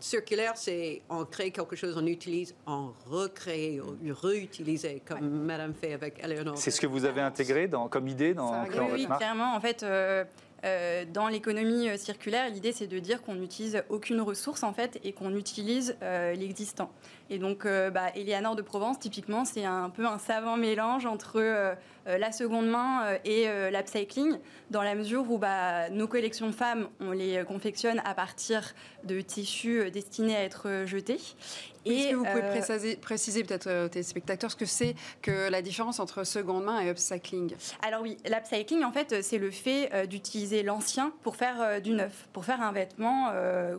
Circulaire, 0.00 0.52
c'est 0.56 1.00
on 1.08 1.24
crée 1.24 1.50
quelque 1.50 1.74
chose, 1.74 1.96
on 1.96 2.06
utilise, 2.06 2.54
on 2.66 2.90
recrée, 3.06 3.80
on 3.80 3.96
réutilise, 4.22 4.86
comme 5.06 5.44
Madame 5.44 5.72
fait 5.72 5.94
avec 5.94 6.22
Eleanor. 6.22 6.58
C'est 6.58 6.70
ce 6.70 6.80
que 6.80 6.86
vous 6.86 7.04
avez 7.06 7.22
intégré 7.22 7.68
dans, 7.68 7.88
comme 7.88 8.06
idée 8.06 8.34
dans, 8.34 8.50
dans 8.50 8.62
Oui, 8.64 8.68
votre 8.76 8.92
Oui, 8.94 9.06
marque? 9.06 9.20
clairement. 9.20 9.54
En 9.56 9.60
fait, 9.60 9.82
euh, 9.82 10.24
euh, 10.64 11.04
dans 11.04 11.28
l'économie 11.28 11.88
euh, 11.88 11.96
circulaire, 11.96 12.48
l'idée 12.50 12.72
c'est 12.72 12.86
de 12.86 12.98
dire 12.98 13.22
qu'on 13.22 13.36
n'utilise 13.36 13.82
aucune 13.88 14.20
ressource 14.20 14.62
en 14.62 14.72
fait 14.72 14.98
et 15.04 15.12
qu'on 15.12 15.34
utilise 15.36 15.96
euh, 16.02 16.34
l'existant. 16.34 16.90
Et 17.30 17.38
donc, 17.38 17.66
euh, 17.66 17.90
bah, 17.90 18.06
Eleanor 18.16 18.56
de 18.56 18.62
Provence, 18.62 18.98
typiquement, 18.98 19.44
c'est 19.44 19.64
un 19.64 19.90
peu 19.90 20.06
un 20.06 20.18
savant 20.18 20.56
mélange 20.56 21.04
entre 21.06 21.76
la 22.06 22.32
seconde 22.32 22.68
main 22.68 23.18
et 23.26 23.46
l'upcycling, 23.70 24.38
dans 24.70 24.80
la 24.80 24.94
mesure 24.94 25.30
où 25.30 25.36
bah, 25.36 25.90
nos 25.90 26.06
collections 26.08 26.52
femmes, 26.52 26.88
on 27.00 27.12
les 27.12 27.44
confectionne 27.46 28.00
à 28.06 28.14
partir 28.14 28.74
de 29.04 29.20
tissus 29.20 29.90
destinés 29.90 30.36
à 30.36 30.42
être 30.42 30.84
jetés. 30.86 31.20
Est-ce 31.84 32.10
que 32.10 32.14
vous 32.14 32.24
pouvez 32.24 32.42
euh, 32.42 32.50
préciser, 32.50 32.96
préciser 32.96 33.44
peut-être 33.44 33.66
euh, 33.66 33.86
aux 33.86 33.88
téléspectateurs 33.88 34.50
ce 34.50 34.56
que 34.56 34.66
c'est 34.66 34.94
que 35.22 35.50
la 35.50 35.62
différence 35.62 36.00
entre 36.00 36.24
seconde 36.24 36.64
main 36.64 36.80
et 36.80 36.90
upcycling? 36.90 37.54
Alors 37.86 38.02
oui, 38.02 38.16
l'upcycling, 38.28 38.84
en 38.84 38.92
fait, 38.92 39.22
c'est 39.22 39.38
le 39.38 39.50
fait 39.50 39.90
euh, 39.92 40.06
d'utiliser 40.06 40.62
l'ancien 40.62 41.12
pour 41.22 41.36
faire 41.36 41.80
du 41.80 41.92
neuf, 41.92 42.28
pour 42.32 42.44
faire 42.44 42.62
un 42.62 42.72
vêtement 42.72 43.32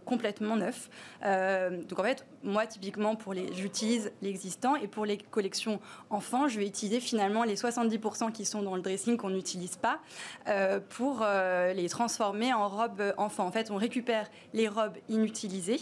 complètement 0.05 0.55
neuf. 0.55 0.89
Donc 1.21 1.99
en 1.99 2.03
fait, 2.03 2.25
moi, 2.43 2.65
typiquement, 2.67 3.15
pour 3.15 3.33
les, 3.33 3.53
j'utilise 3.53 4.11
l'existant 4.21 4.75
et 4.75 4.87
pour 4.87 5.05
les 5.05 5.17
collections 5.17 5.79
enfants, 6.09 6.47
je 6.47 6.59
vais 6.59 6.65
utiliser 6.67 6.99
finalement 6.99 7.43
les 7.43 7.55
70% 7.55 8.31
qui 8.31 8.45
sont 8.45 8.61
dans 8.61 8.75
le 8.75 8.81
dressing 8.81 9.17
qu'on 9.17 9.29
n'utilise 9.29 9.75
pas 9.75 9.99
euh, 10.47 10.79
pour 10.89 11.19
euh, 11.21 11.73
les 11.73 11.89
transformer 11.89 12.53
en 12.53 12.67
robes 12.67 13.13
enfants. 13.17 13.45
En 13.45 13.51
fait, 13.51 13.71
on 13.71 13.75
récupère 13.75 14.27
les 14.53 14.67
robes 14.67 14.97
inutilisées 15.09 15.79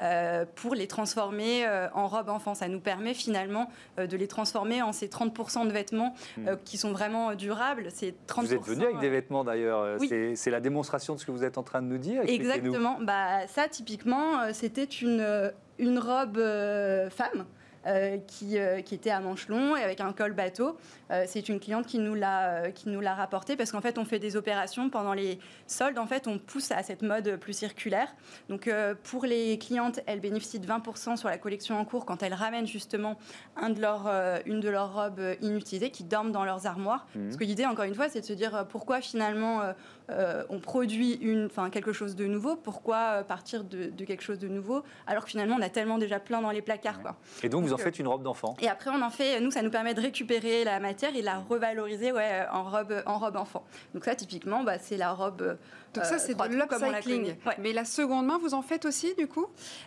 euh, 0.00 0.44
pour 0.56 0.74
les 0.74 0.86
transformer 0.86 1.66
euh, 1.66 1.88
en 1.94 2.08
robes 2.08 2.28
enfants. 2.28 2.54
Ça 2.54 2.68
nous 2.68 2.80
permet 2.80 3.14
finalement 3.14 3.70
euh, 3.98 4.06
de 4.06 4.16
les 4.16 4.28
transformer 4.28 4.82
en 4.82 4.92
ces 4.92 5.08
30% 5.08 5.66
de 5.66 5.72
vêtements 5.72 6.14
euh, 6.46 6.56
qui 6.64 6.78
sont 6.78 6.92
vraiment 6.92 7.34
durables. 7.34 7.88
C'est 7.92 8.14
30%. 8.26 8.40
Vous 8.46 8.54
êtes 8.54 8.62
venu 8.62 8.84
avec 8.84 8.98
des 9.00 9.10
vêtements 9.10 9.44
d'ailleurs. 9.44 9.96
Oui. 10.00 10.08
C'est- 10.08 10.36
C'est 10.36 10.50
la 10.50 10.60
démonstration 10.60 11.14
de 11.14 11.20
ce 11.20 11.26
que 11.26 11.32
vous 11.32 11.44
êtes 11.44 11.58
en 11.58 11.62
train 11.62 11.82
de 11.82 11.86
nous 11.86 11.98
dire. 11.98 12.22
Exactement. 12.26 12.98
Bah, 13.00 13.46
ça, 13.48 13.68
typiquement, 13.68 14.52
c'était 14.52 14.84
une, 14.84 15.20
euh, 15.20 15.50
une 15.78 15.98
robe 15.98 16.38
euh, 16.38 17.10
femme. 17.10 17.44
euh, 17.86 18.18
qui, 18.26 18.58
euh, 18.58 18.82
qui 18.82 18.96
était 18.96 19.10
à 19.10 19.20
manches 19.20 19.48
longs 19.48 19.76
et 19.76 19.82
avec 19.82 20.00
un 20.00 20.12
col 20.12 20.32
bateau. 20.32 20.76
Euh, 21.10 21.24
c'est 21.26 21.48
une 21.48 21.60
cliente 21.60 21.86
qui 21.86 21.98
nous 21.98 22.14
l'a 22.14 22.70
qui 22.72 22.88
nous 22.88 23.00
l'a 23.00 23.14
rapporté 23.14 23.56
parce 23.56 23.70
qu'en 23.70 23.80
fait 23.80 23.98
on 23.98 24.04
fait 24.04 24.18
des 24.18 24.36
opérations 24.36 24.90
pendant 24.90 25.14
les 25.14 25.38
soldes. 25.68 25.98
En 25.98 26.06
fait 26.06 26.26
on 26.26 26.38
pousse 26.38 26.72
à 26.72 26.82
cette 26.82 27.02
mode 27.02 27.36
plus 27.36 27.52
circulaire. 27.56 28.14
Donc 28.48 28.68
pour 29.04 29.24
les 29.24 29.58
clientes, 29.58 30.00
elles 30.06 30.20
bénéficient 30.20 30.58
de 30.58 30.66
20% 30.66 31.16
sur 31.16 31.28
la 31.28 31.38
collection 31.38 31.78
en 31.78 31.84
cours 31.84 32.04
quand 32.04 32.22
elles 32.22 32.34
ramènent 32.34 32.66
justement 32.66 33.16
un 33.56 33.70
de 33.70 33.80
leurs, 33.80 34.06
une 34.44 34.60
de 34.60 34.68
leurs 34.68 34.92
robes 34.92 35.36
inutilisées 35.40 35.90
qui 35.90 36.02
dorment 36.02 36.32
dans 36.32 36.44
leurs 36.44 36.66
armoires. 36.66 37.06
Parce 37.14 37.36
que 37.36 37.44
l'idée 37.44 37.64
encore 37.64 37.84
une 37.84 37.94
fois 37.94 38.08
c'est 38.08 38.20
de 38.20 38.26
se 38.26 38.32
dire 38.32 38.66
pourquoi 38.68 39.00
finalement 39.00 39.62
euh, 40.10 40.44
on 40.48 40.58
produit 40.58 41.14
une, 41.20 41.46
enfin, 41.46 41.70
quelque 41.70 41.92
chose 41.92 42.16
de 42.16 42.26
nouveau, 42.26 42.56
pourquoi 42.56 42.96
euh, 42.96 43.22
partir 43.22 43.64
de, 43.64 43.86
de 43.86 44.04
quelque 44.04 44.22
chose 44.22 44.38
de 44.38 44.48
nouveau 44.48 44.82
alors 45.06 45.24
que 45.24 45.30
finalement 45.30 45.56
on 45.58 45.62
a 45.62 45.68
tellement 45.68 45.98
déjà 45.98 46.18
plein 46.18 46.40
dans 46.40 46.50
les 46.50 46.62
placards. 46.62 47.00
Quoi. 47.02 47.16
Et 47.42 47.48
donc 47.48 47.64
vous 47.64 47.72
en 47.72 47.76
euh, 47.78 47.82
faites 47.82 47.98
une 47.98 48.08
robe 48.08 48.22
d'enfant. 48.22 48.56
Et 48.60 48.68
après 48.68 48.90
on 48.90 49.02
en 49.02 49.10
fait, 49.10 49.40
nous 49.40 49.50
ça 49.50 49.62
nous 49.62 49.70
permet 49.70 49.94
de 49.94 50.00
récupérer 50.00 50.64
la 50.64 50.80
matière 50.80 51.14
et 51.14 51.20
de 51.20 51.26
la 51.26 51.38
revaloriser 51.38 52.12
ouais, 52.12 52.46
en, 52.52 52.64
robe, 52.64 53.02
en 53.06 53.18
robe 53.18 53.36
enfant. 53.36 53.64
Donc 53.94 54.04
ça 54.04 54.14
typiquement 54.14 54.62
bah, 54.62 54.78
c'est 54.78 54.96
la 54.96 55.12
robe... 55.12 55.42
euh, 55.42 55.54
Donc 55.94 56.04
ça, 56.04 56.18
c'est 56.18 56.34
de 56.34 56.54
l'upcycling. 56.54 57.36
Ouais. 57.46 57.56
Mais 57.58 57.72
la 57.72 57.84
seconde 57.84 58.26
main, 58.26 58.38
vous 58.38 58.54
en 58.54 58.62
faites 58.62 58.84
aussi, 58.84 59.14
du 59.16 59.26
coup? 59.26 59.46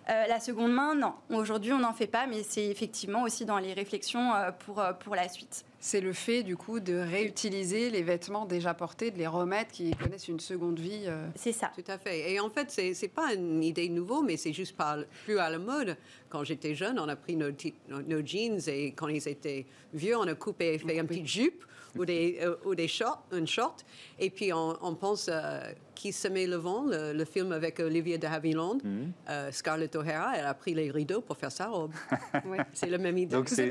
Euh, 0.09 0.27
la 0.27 0.39
seconde 0.39 0.73
main, 0.73 0.95
non. 0.95 1.13
Aujourd'hui 1.29 1.73
on 1.73 1.79
n'en 1.79 1.93
fait 1.93 2.07
pas, 2.07 2.27
mais 2.27 2.43
c'est 2.43 2.65
effectivement 2.65 3.23
aussi 3.23 3.45
dans 3.45 3.57
les 3.57 3.73
réflexions 3.73 4.31
pour, 4.65 4.83
pour 4.99 5.15
la 5.15 5.27
suite. 5.29 5.65
C'est 5.83 5.99
le 5.99 6.13
fait, 6.13 6.43
du 6.43 6.55
coup, 6.55 6.79
de 6.79 6.93
réutiliser 6.93 7.89
les 7.89 8.03
vêtements 8.03 8.45
déjà 8.45 8.75
portés, 8.75 9.09
de 9.09 9.17
les 9.17 9.25
remettre, 9.25 9.71
qui 9.71 9.89
connaissent 9.95 10.27
une 10.27 10.39
seconde 10.39 10.77
vie. 10.79 11.05
euh. 11.07 11.27
C'est 11.35 11.51
ça. 11.53 11.71
Tout 11.73 11.83
à 11.91 11.97
fait. 11.97 12.31
Et 12.31 12.39
en 12.39 12.51
fait, 12.51 12.69
c'est 12.69 12.93
n'est 13.01 13.07
pas 13.07 13.33
une 13.33 13.63
idée 13.63 13.89
nouveau, 13.89 14.21
mais 14.21 14.37
c'est 14.37 14.53
juste 14.53 14.77
pas 14.77 14.97
plus 15.25 15.39
à 15.39 15.49
la 15.49 15.57
mode. 15.57 15.97
Quand 16.29 16.43
j'étais 16.43 16.75
jeune, 16.75 16.99
on 16.99 17.09
a 17.09 17.15
pris 17.15 17.35
nos, 17.35 17.51
ti- 17.51 17.73
nos- 17.89 18.03
nos 18.03 18.23
jeans 18.23 18.59
et 18.67 18.91
quand 18.93 19.07
ils 19.07 19.27
étaient 19.27 19.65
vieux, 19.91 20.15
on 20.15 20.27
a 20.27 20.35
coupé, 20.35 20.77
fait 20.77 20.97
une 20.97 21.07
petite 21.07 21.25
jupe 21.27 21.65
ou 21.97 22.05
des, 22.05 22.37
euh, 22.41 22.55
ou 22.63 22.75
des 22.75 22.87
shorts, 22.87 23.23
un 23.31 23.45
short. 23.47 23.83
Et 24.19 24.29
puis 24.29 24.53
on, 24.53 24.77
on 24.83 24.93
pense 24.93 25.29
euh, 25.31 25.61
Qui 25.95 26.13
semait 26.13 26.47
le 26.47 26.55
vent, 26.55 26.85
le, 26.87 27.13
le 27.13 27.25
film 27.25 27.51
avec 27.51 27.79
Olivia 27.79 28.17
de 28.17 28.25
Havilland, 28.25 28.77
Mhm. 28.83 29.11
euh, 29.29 29.51
Scarlett 29.51 29.95
O'Hara, 29.95 30.31
elle 30.35 30.45
a 30.45 30.53
pris 30.53 30.73
les 30.73 30.89
rideaux 30.89 31.21
pour 31.21 31.37
faire 31.37 31.51
sa 31.51 31.67
robe. 31.67 31.91
C'est 32.73 32.89
la 32.89 32.97
même 32.97 33.17
idée. 33.17 33.35
Donc 33.35 33.49
c'est 33.49 33.67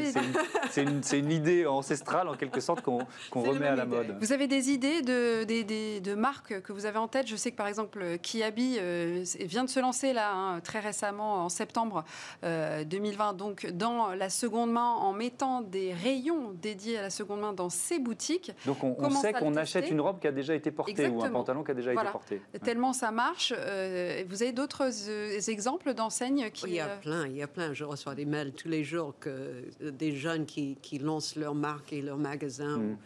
une, 0.77 1.01
une- 1.01 1.03
une 1.13 1.31
idée 1.33 1.67
ancestrale 1.67 2.29
en 2.29 2.35
quelque 2.37 2.61
sorte 2.61 2.83
qu'on 2.83 2.99
remet 3.33 3.67
à 3.67 3.75
la 3.75 3.85
idée. 3.85 3.97
mode. 3.97 4.17
Vous 4.21 4.33
avez 4.33 4.47
des 4.47 4.71
idées 4.71 5.03
de, 5.03 5.45
des- 5.45 5.65
des- 5.65 6.01
de 6.01 6.15
marques 6.15 6.61
que 6.63 6.73
vous 6.73 6.87
avez 6.87 6.99
en 6.99 7.09
tête? 7.09 7.27
Je 7.27 7.37
sais 7.37 7.51
que 7.51 7.57
par 7.57 7.67
exemple 7.67 8.19
Kiabi 8.23 8.77
euh, 8.79 9.25
vient 9.41 9.65
de 9.65 9.71
se 9.71 9.81
lancer 9.81 10.13
là 10.13 10.33
hein, 10.33 10.61
très 10.61 10.81
récemment 10.81 11.45
en 11.45 11.49
septembre 11.49 12.05
euh, 12.45 12.85
2020, 12.85 13.33
donc 13.33 13.67
dans 13.73 14.09
la 14.15 14.31
seconde 14.31 14.71
main 14.73 14.91
en 14.93 15.13
mettant 15.13 15.63
des 15.63 15.93
rayons 15.95 16.53
dédiés 16.63 16.99
à 16.99 17.03
la 17.03 17.11
seconde 17.11 17.41
main 17.41 17.53
dans 17.53 17.71
ses 17.71 17.99
boutiques. 17.99 18.53
Donc 18.67 18.85
on, 18.85 19.11
sait 19.11 19.33
qu'on 19.33 19.57
achète 19.57 19.91
une 19.91 20.01
robe 20.01 20.21
qui 20.21 20.27
a 20.29 20.33
déjà 20.33 20.55
été 20.55 20.71
portée 20.71 21.09
ou 21.09 21.25
un 21.25 21.31
pantalon 21.31 21.65
qui 21.65 21.71
a 21.73 21.75
déjà 21.75 21.93
Voilà. 21.93 22.11
été 22.11 22.13
porté. 22.13 22.20
Tellement 22.65 22.93
ça 22.93 23.11
marche. 23.11 23.53
euh, 23.57 24.23
vous 24.29 24.43
avez 24.43 24.53
d'autres 24.53 24.83
euh, 25.09 25.41
exemples 25.49 25.95
d'enseignes 25.95 26.51
qui 26.53 26.67
Il 26.67 26.75
y 26.75 26.81
a 26.81 26.89
euh, 26.89 27.01
plein, 27.01 27.27
il 27.27 27.37
y 27.37 27.43
a 27.43 27.49
plein. 27.49 27.73
Je 27.73 27.85
reçois 27.85 28.15
des 28.15 28.25
mails 28.25 28.53
tous 28.53 28.69
les 28.69 28.85
jours 28.85 29.15
que 29.21 29.65
des 29.81 30.15
jeunes 30.17 30.47
qui, 30.47 30.77
qui 30.83 30.99
lancent 30.99 31.37
leur 31.37 31.55
marque 31.55 31.93
et 31.93 32.03
leur 32.03 32.17
magasin 32.19 32.79
Mm. 32.79 32.93
ou- 32.93 32.97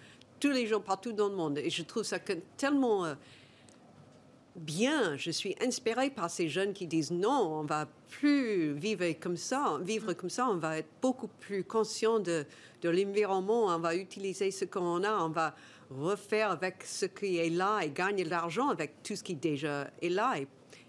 tous 0.40 0.50
les 0.50 0.66
jours 0.66 0.82
partout 0.82 1.12
dans 1.12 1.28
le 1.28 1.36
monde. 1.36 1.58
Et 1.58 1.70
je 1.70 1.82
trouve 1.82 2.02
ça 2.02 2.18
que 2.18 2.34
tellement 2.58 3.06
euh, 3.06 3.14
bien. 4.56 5.16
Je 5.16 5.30
suis 5.30 5.56
inspirée 5.60 6.10
par 6.10 6.30
ces 6.30 6.48
jeunes 6.48 6.72
qui 6.72 6.86
disent 6.86 7.10
non, 7.10 7.60
on 7.60 7.64
va 7.64 7.88
plus 8.10 8.72
vivre 8.74 9.04
comme 9.20 9.36
ça, 9.36 9.78
vivre 9.82 10.12
comme 10.12 10.30
ça. 10.30 10.48
On 10.48 10.56
va 10.56 10.78
être 10.78 10.88
beaucoup 11.02 11.28
plus 11.40 11.64
conscient 11.64 12.18
de, 12.20 12.44
de 12.82 12.88
l'environnement. 12.88 13.66
On 13.66 13.78
va 13.78 13.96
utiliser 13.96 14.50
ce 14.50 14.64
qu'on 14.64 15.02
a. 15.02 15.18
On 15.24 15.30
va 15.30 15.54
refaire 15.98 16.50
avec 16.50 16.82
ce 16.84 17.06
qui 17.06 17.38
est 17.38 17.50
là 17.50 17.80
et 17.82 17.90
gagner 17.90 18.24
de 18.24 18.30
l'argent 18.30 18.68
avec 18.70 19.02
tout 19.02 19.16
ce 19.16 19.22
qui 19.22 19.34
déjà 19.34 19.88
est 20.02 20.08
là. 20.08 20.34
Et 20.38 20.46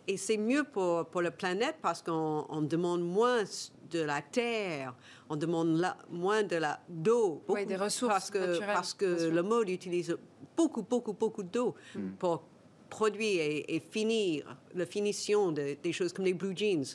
et 0.08 0.18
c'est 0.18 0.38
mieux 0.38 0.64
pour, 0.64 1.06
pour 1.08 1.24
la 1.24 1.32
planète 1.32 1.78
parce 1.82 2.04
qu'on 2.04 2.46
on 2.48 2.62
demande 2.62 3.02
moins 3.02 3.44
de 3.90 4.00
la 4.02 4.22
terre, 4.22 4.94
on 5.30 5.36
demande 5.36 5.78
la- 5.78 5.98
moins 6.12 6.44
de 6.44 6.58
la 6.58 6.80
d'eau. 6.88 7.42
Des 7.66 7.76
ressources 7.76 8.14
parce 8.14 8.30
que, 8.30 8.38
naturelles, 8.38 8.70
Parce 8.76 8.94
que 8.94 9.06
le 9.30 9.42
mode 9.42 9.68
utilise 9.70 10.16
beaucoup, 10.56 10.84
beaucoup, 10.84 11.14
beaucoup 11.14 11.42
d'eau 11.42 11.74
pour 12.20 12.44
produire 12.88 13.42
et, 13.42 13.76
et 13.76 13.80
finir 13.80 14.56
la 14.76 14.86
finition 14.86 15.52
de- 15.52 15.76
des 15.82 15.92
choses 15.92 16.14
comme 16.14 16.26
les 16.26 16.36
blue 16.36 16.56
jeans. 16.56 16.86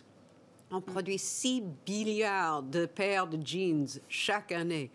On 0.73 0.81
produit 0.81 1.19
6 1.19 1.65
milliards 1.89 2.63
de 2.63 2.87
paires 2.87 3.27
de 3.27 3.45
jeans 3.45 3.87
chaque 4.09 4.53
année. 4.53 4.91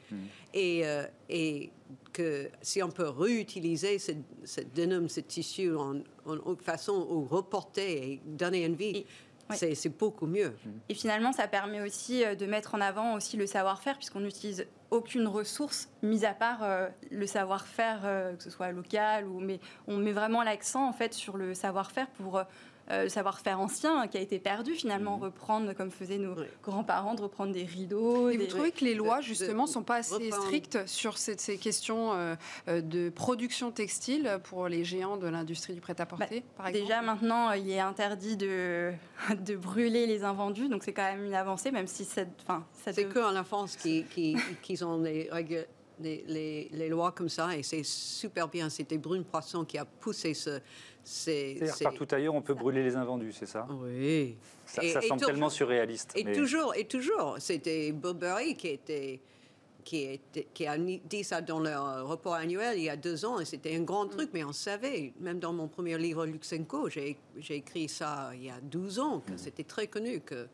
Et, 0.53 0.85
euh, 0.85 1.05
et 1.29 1.69
que 2.13 2.49
si 2.61 2.81
on 2.81 2.89
peut 2.89 3.09
réutiliser 3.09 3.99
ce, 3.99 4.13
ce 4.45 4.61
denim, 4.73 5.09
ce 5.09 5.19
tissu 5.19 5.75
en, 5.75 5.95
en 6.25 6.37
autre 6.45 6.63
façon, 6.63 7.05
ou 7.09 7.25
reporter 7.25 7.91
et 8.13 8.21
donner 8.25 8.65
une 8.65 8.75
vie, 8.75 8.97
Et- 8.97 9.05
c'est 9.75 9.89
beaucoup 9.95 10.25
mieux. 10.25 10.53
Et 10.89 10.95
finalement, 10.95 11.31
ça 11.33 11.47
permet 11.47 11.79
aussi 11.81 12.23
euh, 12.23 12.33
de 12.35 12.45
mettre 12.47 12.73
en 12.73 12.81
avant 12.81 13.13
aussi 13.15 13.37
le 13.37 13.45
savoir-faire, 13.45 13.95
puisqu'on 13.97 14.25
utilise 14.25 14.65
aucune 14.91 15.27
ressource, 15.27 15.87
mis 16.01 16.25
à 16.25 16.33
part 16.33 16.63
euh, 16.63 16.87
le 17.11 17.27
savoir-faire, 17.27 18.01
euh, 18.05 18.33
que 18.35 18.41
ce 18.43 18.49
soit 18.49 18.71
local, 18.71 19.27
ou, 19.27 19.39
mais 19.41 19.59
on 19.87 19.97
met 19.97 20.13
vraiment 20.13 20.41
l'accent 20.41 20.87
en 20.87 20.93
fait 20.93 21.13
sur 21.13 21.37
le 21.37 21.53
savoir-faire 21.53 22.07
pour 22.11 22.37
euh, 22.37 22.43
le 22.89 23.09
savoir-faire 23.09 23.59
ancien 23.59 24.07
qui 24.07 24.17
a 24.17 24.21
été 24.21 24.39
perdu 24.39 24.73
finalement, 24.73 25.17
Mhm. 25.17 25.23
reprendre 25.23 25.73
comme 25.73 25.91
faisaient 25.91 26.17
nos 26.17 26.35
Oui. 26.35 26.45
grands-parents, 26.63 27.15
de 27.15 27.21
reprendre 27.21 27.51
des 27.53 27.63
rideaux. 27.63 28.29
Et 28.29 28.37
vous 28.37 28.43
des- 28.43 28.47
trouvez 28.47 28.71
que 28.71 28.85
les 28.85 28.93
lois, 28.93 29.17
de- 29.19 29.23
justement, 29.23 29.65
de 29.65 29.69
sont 29.69 29.83
pas 29.83 29.95
assez 29.95 30.13
reprendre- 30.15 30.43
strictes 30.43 30.85
sur 30.87 31.17
ces, 31.17 31.37
ces 31.37 31.57
questions 31.57 32.13
euh, 32.13 32.35
euh, 32.67 32.81
de 32.81 33.09
production 33.09 33.71
textile 33.71 34.39
pour 34.43 34.67
les 34.67 34.83
géants 34.83 35.17
de 35.17 35.27
l'industrie 35.27 35.73
du 35.73 35.81
prêt-à-porter, 35.81 36.43
par 36.57 36.67
exemple 36.67 36.83
Déjà 36.85 37.01
maintenant, 37.01 37.49
euh, 37.49 37.57
il 37.57 37.69
est 37.71 37.79
interdit 37.79 38.37
de, 38.37 38.91
de 39.39 39.55
brûler 39.55 40.05
les 40.07 40.23
invendus, 40.23 40.67
donc 40.69 40.83
c'est 40.83 40.93
quand 40.93 41.03
même 41.03 41.25
une 41.25 41.33
avancée, 41.33 41.71
même 41.71 41.87
si 41.87 42.07
enfin, 42.43 42.65
ça 42.85 42.93
C'est 42.93 43.05
dev- 43.05 43.13
qu'en 43.13 43.43
France 43.43 43.75
qu'ils 43.77 44.05
qui, 44.07 44.35
qu'ils 44.61 44.85
ont 44.85 45.01
les, 45.01 45.27
règles- 45.31 45.65
les, 45.99 46.23
les- 46.27 46.69
les 46.71 46.89
lois 46.89 47.11
comme 47.11 47.29
ça 47.29 47.55
et 47.55 47.63
c'est 47.63 47.83
super 47.83 48.47
bien. 48.47 48.69
C'était 48.69 48.97
Brune 48.97 49.23
Poisson 49.23 49.63
qui 49.65 49.77
a 49.77 49.85
poussé 49.85 50.33
ce. 50.33 50.59
ces- 51.03 51.55
C'est-à-dire 51.57 51.75
ces- 51.75 51.83
partout 51.83 52.07
ailleurs, 52.11 52.33
on 52.35 52.41
peut 52.41 52.53
brûler 52.55 52.83
les 52.83 52.95
invendus, 52.95 53.31
c'est 53.31 53.45
ça? 53.45 53.67
Oui. 53.69 54.35
Ça, 54.65 54.83
Et- 54.83 54.91
ça 54.91 54.99
et 55.03 55.07
semble 55.07 55.23
tellement 55.25 55.49
surréaliste. 55.49 56.11
Et 56.15 56.23
mais- 56.23 56.33
toujours, 56.33 56.73
et 56.75 56.85
toujours, 56.85 57.35
c'était 57.39 57.91
Burberry 57.91 58.55
qui 58.55 58.67
était. 58.69 59.19
Qui, 59.83 60.01
était- 60.05 60.47
qui 60.51 60.65
a 60.65 60.79
dit 60.79 61.23
ça 61.23 61.41
dans 61.41 61.59
leur 61.59 61.85
euh, 61.87 62.03
rapport 62.05 62.33
annuel 62.33 62.79
il 62.79 62.85
y 62.85 62.89
a 62.89 62.97
deux 62.97 63.23
ans, 63.23 63.39
et 63.39 63.45
c'était 63.45 63.75
un 63.75 63.81
grand 63.83 64.07
truc, 64.07 64.31
mais 64.33 64.43
on 64.43 64.51
savait, 64.51 65.13
même 65.19 65.37
dans 65.37 65.53
mon 65.53 65.67
premier 65.67 65.95
livre 65.99 66.25
Luxenco, 66.25 66.89
j'ai 66.89 67.15
j'ai 67.37 67.57
écrit 67.57 67.87
ça 67.87 68.31
il 68.33 68.45
y 68.45 68.49
a 68.49 68.59
12 68.63 68.97
ans, 68.97 69.19
que 69.19 69.37
c'était 69.37 69.63
très 69.63 69.85
connu, 69.85 70.21
que 70.21 70.47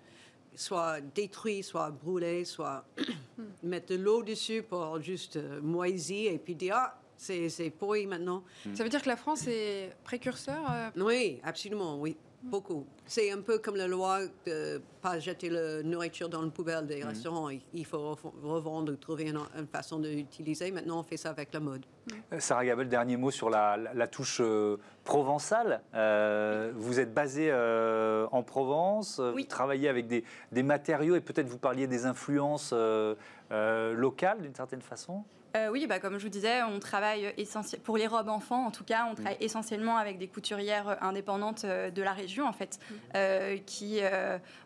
soit 0.56 1.02
détruit, 1.16 1.64
soit 1.64 1.90
brûlé, 1.92 2.46
soit 2.46 2.86
mettre 3.64 3.94
de 3.94 3.96
l'eau 3.96 4.24
dessus 4.24 4.64
pour 4.64 5.02
juste 5.02 5.38
euh, 5.38 5.62
moisir, 5.62 6.32
et 6.32 6.38
puis 6.38 6.56
dire, 6.56 6.76
ah, 6.78 7.02
c'est 7.18 7.50
c'est 7.50 7.70
pourri 7.70 8.08
maintenant. 8.08 8.44
Ça 8.74 8.84
veut 8.84 8.90
dire 8.90 9.02
que 9.02 9.10
la 9.10 9.16
France 9.16 9.46
est 9.48 9.96
précurseur 10.04 10.64
euh, 10.70 10.90
Oui, 10.98 11.40
absolument, 11.44 12.00
oui. 12.00 12.18
Beaucoup. 12.44 12.88
C'est 13.06 13.32
un 13.32 13.42
peu 13.42 13.60
comme 13.60 13.76
la 13.76 13.88
loi 13.88 14.22
de 14.48 14.82
pas 15.02 15.20
jeter 15.20 15.50
la 15.50 15.84
nourriture 15.84 16.28
dans 16.28 16.42
la 16.42 16.50
poubelle 16.50 16.88
des 16.88 17.04
restaurants. 17.04 17.50
Il- 17.50 17.86
faut 17.86 17.98
re- 18.16 18.32
revendre 18.44 18.92
ou 18.94 18.96
trouver 18.96 19.26
une, 19.30 19.38
une 19.58 19.68
façon 19.68 20.00
d'utiliser. 20.00 20.72
Maintenant, 20.72 21.00
on 21.00 21.04
fait 21.04 21.18
ça 21.18 21.30
avec 21.30 21.54
la 21.54 21.60
mode. 21.60 21.86
Euh, 22.34 22.40
Sarah 22.40 22.66
Gabel, 22.66 22.90
dernier 22.90 23.16
mot 23.16 23.30
sur 23.30 23.50
la, 23.52 23.78
la- 23.78 23.94
la 23.94 24.08
touche 24.08 24.40
euh, 24.42 24.78
provençale. 25.04 25.82
Euh, 25.94 26.72
vous 26.76 27.00
êtes 27.00 27.14
basé 27.14 27.50
euh, 27.52 28.26
en 28.32 28.42
Provence, 28.42 29.22
Oui. 29.36 29.44
vous 29.44 29.48
travaillez 29.48 29.88
avec 29.88 30.08
des, 30.08 30.24
des 30.52 30.64
matériaux 30.64 31.16
et 31.16 31.22
peut-être 31.22 31.48
vous 31.48 31.60
parliez 31.60 31.86
des 31.86 32.06
influences 32.08 32.72
euh, 32.74 33.14
euh, 33.52 33.94
locales 33.94 34.42
d'une 34.42 34.56
certaine 34.56 34.82
façon? 34.82 35.24
Euh, 35.56 35.68
oui, 35.70 35.86
bah, 35.86 36.00
comme 36.00 36.18
je 36.18 36.24
vous 36.24 36.30
disais, 36.30 36.64
on 36.64 36.80
travaille 36.80 37.34
essentiellement 37.38 37.84
pour 37.84 37.98
les 37.98 38.08
robes 38.08 38.30
enfants. 38.30 38.66
En 38.66 38.72
tout 38.72 38.86
cas, 38.86 39.06
on 39.12 39.16
travaille 39.16 39.36
essentiellement 39.42 39.98
avec 39.98 40.18
des 40.18 40.28
couturières 40.28 40.98
indépendantes 41.04 41.66
euh, 41.66 41.90
de 41.92 42.02
la 42.02 42.14
région, 42.14 42.46
en 42.48 42.54
fait, 42.54 42.80
euh, 43.16 43.58
qui 43.66 44.00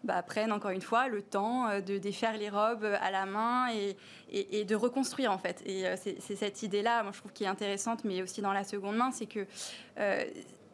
bah, 0.04 0.22
prennent 0.22 0.52
encore 0.52 0.72
une 0.72 0.82
fois 0.82 1.08
le 1.08 1.22
temps 1.24 1.80
de 1.80 1.98
défaire 1.98 2.38
les 2.38 2.50
robes 2.50 2.86
à 3.02 3.10
la 3.10 3.26
main 3.26 3.70
et, 3.74 3.98
et- 4.32 4.60
et 4.60 4.64
de 4.66 4.76
reconstruire, 4.76 5.32
en 5.32 5.40
fait. 5.40 5.64
Et 5.66 5.86
c'est 5.98 6.36
cette 6.36 6.62
idée-là, 6.62 7.02
moi, 7.04 7.12
je 7.14 7.20
trouve, 7.20 7.34
qui 7.34 7.46
est 7.46 7.48
intéressante, 7.48 8.04
mais 8.04 8.22
aussi 8.22 8.42
dans 8.42 8.54
la 8.54 8.64
seconde 8.64 8.96
main, 8.98 9.12
c'est 9.12 9.26
que 9.26 9.46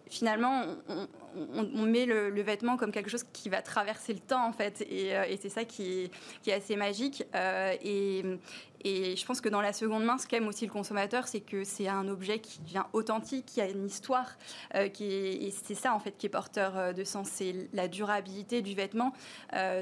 finalement, 0.09 0.63
on, 0.89 1.07
on- 1.53 1.85
met 1.85 2.05
le, 2.05 2.29
vêtement 2.41 2.77
comme 2.77 2.91
quelque 2.91 3.09
chose 3.09 3.23
qui 3.33 3.49
va 3.49 3.61
traverser 3.61 4.13
le 4.13 4.19
temps, 4.19 4.45
en 4.47 4.53
fait. 4.53 4.85
Et, 4.89 5.15
euh, 5.15 5.23
c'est 5.41 5.49
ça 5.49 5.63
qui 5.65 6.09
est, 6.47 6.51
assez 6.51 6.75
magique. 6.75 7.23
Euh, 7.35 7.73
et, 7.83 8.23
je 8.83 9.25
pense 9.27 9.41
que 9.41 9.49
dans 9.49 9.61
la 9.61 9.73
seconde 9.73 10.03
main, 10.05 10.17
ce 10.17 10.25
qu'aime 10.25 10.47
aussi 10.47 10.65
le 10.65 10.71
consommateur, 10.71 11.27
c'est 11.27 11.39
que 11.41 11.63
c'est 11.63 11.87
un 11.87 12.07
objet 12.07 12.39
qui 12.39 12.59
devient 12.61 12.83
authentique, 12.93 13.45
qui 13.45 13.61
a 13.61 13.69
une 13.69 13.85
histoire, 13.85 14.37
euh, 14.73 14.87
qui 14.89 15.05
est, 15.05 15.33
et 15.43 15.51
c'est 15.51 15.75
ça 15.75 15.93
en 15.93 15.99
fait 15.99 16.17
qui 16.17 16.25
est 16.25 16.29
porteur 16.29 16.91
de 16.91 17.03
sens, 17.03 17.29
c'est 17.31 17.69
la 17.73 17.87
durabilité 17.87 18.63
du 18.63 18.73
vêtement. 18.73 19.13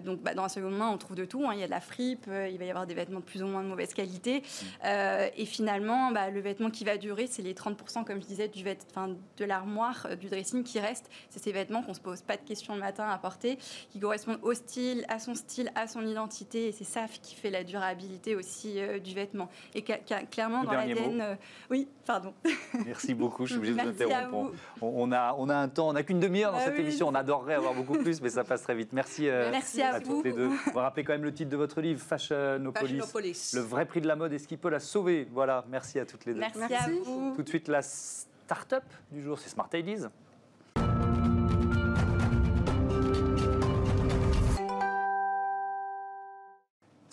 Donc 0.03 0.19
bah, 0.21 0.33
dans 0.33 0.43
la 0.43 0.49
seconde 0.49 0.77
main, 0.77 0.89
on 0.89 0.97
trouve 0.97 1.15
de 1.15 1.23
tout. 1.23 1.45
hein. 1.47 1.51
Il 1.53 1.59
y 1.59 1.63
a 1.63 1.67
de 1.67 1.71
la 1.71 1.79
fripe, 1.79 2.25
il 2.27 2.57
va 2.57 2.65
y 2.65 2.69
avoir 2.69 2.85
des 2.87 2.93
vêtements 2.93 3.21
de 3.21 3.25
plus 3.25 3.41
ou 3.41 3.47
moins 3.47 3.63
de 3.63 3.69
mauvaise 3.69 3.93
qualité. 3.93 4.43
Et 4.83 5.45
finalement, 5.45 6.11
bah, 6.11 6.29
le 6.29 6.41
vêtement 6.41 6.69
qui 6.69 6.83
va 6.83 6.97
durer, 6.97 7.27
c'est 7.27 7.41
les 7.41 7.53
30%, 7.53 8.03
comme 8.03 8.21
je 8.21 8.27
disais, 8.27 8.49
du 8.49 8.65
vêt- 8.65 8.77
enfin, 8.89 9.15
de 9.37 9.45
l'armoire, 9.45 10.07
du 10.19 10.27
dressing 10.27 10.63
qui 10.63 10.79
reste. 10.81 11.09
Ces 11.39 11.51
vêtements 11.51 11.81
qu'on 11.81 11.93
se 11.93 11.99
pose 11.99 12.21
pas 12.21 12.37
de 12.37 12.41
questions 12.43 12.73
le 12.75 12.79
matin 12.79 13.07
à 13.09 13.17
porter, 13.17 13.57
qui 13.89 13.99
correspondent 13.99 14.39
au 14.43 14.53
style, 14.53 15.05
à 15.07 15.19
son 15.19 15.35
style, 15.35 15.71
à 15.75 15.87
son 15.87 16.05
identité. 16.05 16.67
Et 16.67 16.71
c'est 16.71 16.83
ça 16.83 17.05
qui 17.21 17.35
fait 17.35 17.49
la 17.49 17.63
durabilité 17.63 18.35
aussi 18.35 18.79
euh, 18.79 18.99
du 18.99 19.13
vêtement. 19.13 19.49
Et 19.73 19.83
ca- 19.85 19.99
ca- 20.07 20.23
clairement, 20.23 20.61
Le 20.61 20.67
dans 20.67 20.73
l'ADN. 20.73 21.21
euh, 21.21 21.35
oui, 21.69 21.87
pardon. 22.05 22.33
Merci 22.85 23.13
beaucoup, 23.13 23.45
je 23.45 23.51
suis 23.53 23.57
obligé 23.57 23.73
de 23.75 23.81
vous 23.81 24.03
à 24.03 24.05
interrompre. 24.17 24.51
vous. 24.51 24.57
On, 24.87 25.09
on 25.09 25.11
a, 25.11 25.33
on 25.37 25.49
a 25.49 25.55
un 25.55 25.67
temps, 25.69 25.89
on 25.89 25.93
n'a 25.93 26.03
qu'une 26.03 26.19
demi-heure 26.19 26.51
dans 26.51 26.57
Bah 26.59 26.65
cette 26.65 26.75
oui, 26.75 26.81
émission. 26.81 27.07
On 27.07 27.15
adorerait 27.15 27.55
avoir 27.55 27.73
beaucoup 27.73 27.93
plus, 28.03 28.21
mais 28.21 28.29
ça 28.29 28.43
passe 28.43 28.63
très 28.63 28.75
vite. 28.75 28.93
Merci, 28.93 29.27
euh, 29.29 29.49
Merci 29.51 29.81
à 29.81 29.99
vous. 29.99 30.15
toutes 30.17 30.25
les 30.25 30.33
deux. 30.33 30.49
On 30.67 30.71
va 30.71 30.81
rappeler 30.83 31.03
quand 31.03 31.13
même 31.13 31.23
le 31.23 31.33
titre 31.33 31.49
de 31.49 31.57
votre 31.57 31.81
livre, 31.81 31.99
Fashionopolis. 32.01 32.81
Fashionopolis. 32.99 33.51
Le 33.55 33.61
vrai 33.61 33.85
prix 33.85 34.01
de 34.01 34.07
la 34.07 34.15
mode 34.15 34.33
et 34.33 34.39
ce 34.39 34.47
qui 34.47 34.57
peut 34.57 34.69
la 34.69 34.79
sauver. 34.79 35.27
Voilà, 35.31 35.63
merci 35.69 35.99
à 35.99 36.05
toutes 36.05 36.25
les 36.25 36.33
deux. 36.33 36.39
Merci, 36.39 36.59
Merci. 36.59 36.75
à 36.75 36.89
vous. 37.03 37.33
Tout 37.35 37.43
de 37.43 37.49
suite, 37.49 37.67
la 37.67 37.81
start-up 37.81 38.83
du 39.11 39.21
jour, 39.21 39.37
c'est 39.39 39.49
Smart 39.49 39.69
Ideas. 39.73 40.09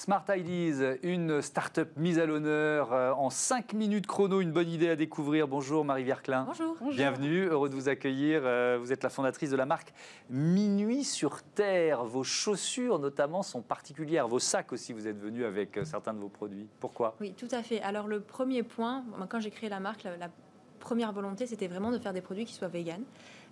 Smart 0.07 0.25
Ideas, 0.29 0.99
une 1.03 1.43
start-up 1.43 1.91
mise 1.97 2.21
à 2.21 2.27
l'honneur 2.27 2.93
euh, 2.93 3.11
en 3.15 3.29
5 3.29 3.73
minutes 3.73 4.07
chrono, 4.07 4.41
une 4.41 4.53
bonne 4.53 4.69
idée 4.69 4.89
à 4.89 4.95
découvrir. 4.95 5.49
Bonjour 5.49 5.85
Marie-Vierre 5.85 6.23
Klein. 6.23 6.45
Bonjour. 6.47 6.77
Bienvenue, 6.95 7.47
heureux 7.47 7.69
de 7.69 7.75
vous 7.75 7.89
accueillir. 7.89 8.43
Euh, 8.45 8.79
Vous 8.81 8.93
êtes 8.93 9.03
la 9.03 9.11
fondatrice 9.11 9.51
de 9.51 9.57
la 9.57 9.67
marque 9.67 9.93
Minuit 10.31 11.03
sur 11.03 11.43
Terre. 11.43 12.05
Vos 12.05 12.23
chaussures 12.23 13.01
notamment 13.01 13.43
sont 13.43 13.63
particulières. 13.63 14.29
Vos 14.29 14.39
sacs 14.39 14.73
aussi, 14.73 14.93
vous 14.93 15.09
êtes 15.09 15.19
venu 15.19 15.45
avec 15.45 15.77
euh, 15.77 15.85
certains 15.85 16.15
de 16.15 16.21
vos 16.21 16.29
produits. 16.29 16.69
Pourquoi? 16.79 17.17
Oui, 17.21 17.35
tout 17.37 17.49
à 17.51 17.65
fait. 17.65 17.83
Alors 17.83 18.07
le 18.07 18.21
premier 18.21 18.63
point, 18.63 19.03
quand 19.29 19.41
j'ai 19.41 19.51
créé 19.51 19.69
la 19.69 19.81
marque, 19.81 20.05
la, 20.05 20.17
la 20.17 20.31
première 20.79 21.11
volonté, 21.13 21.49
c'était 21.49 21.67
vraiment 21.67 21.91
de 21.91 21.99
faire 21.99 22.13
des 22.13 22.21
produits 22.21 22.45
qui 22.45 22.55
soient 22.55 22.69
véganes. 22.69 23.03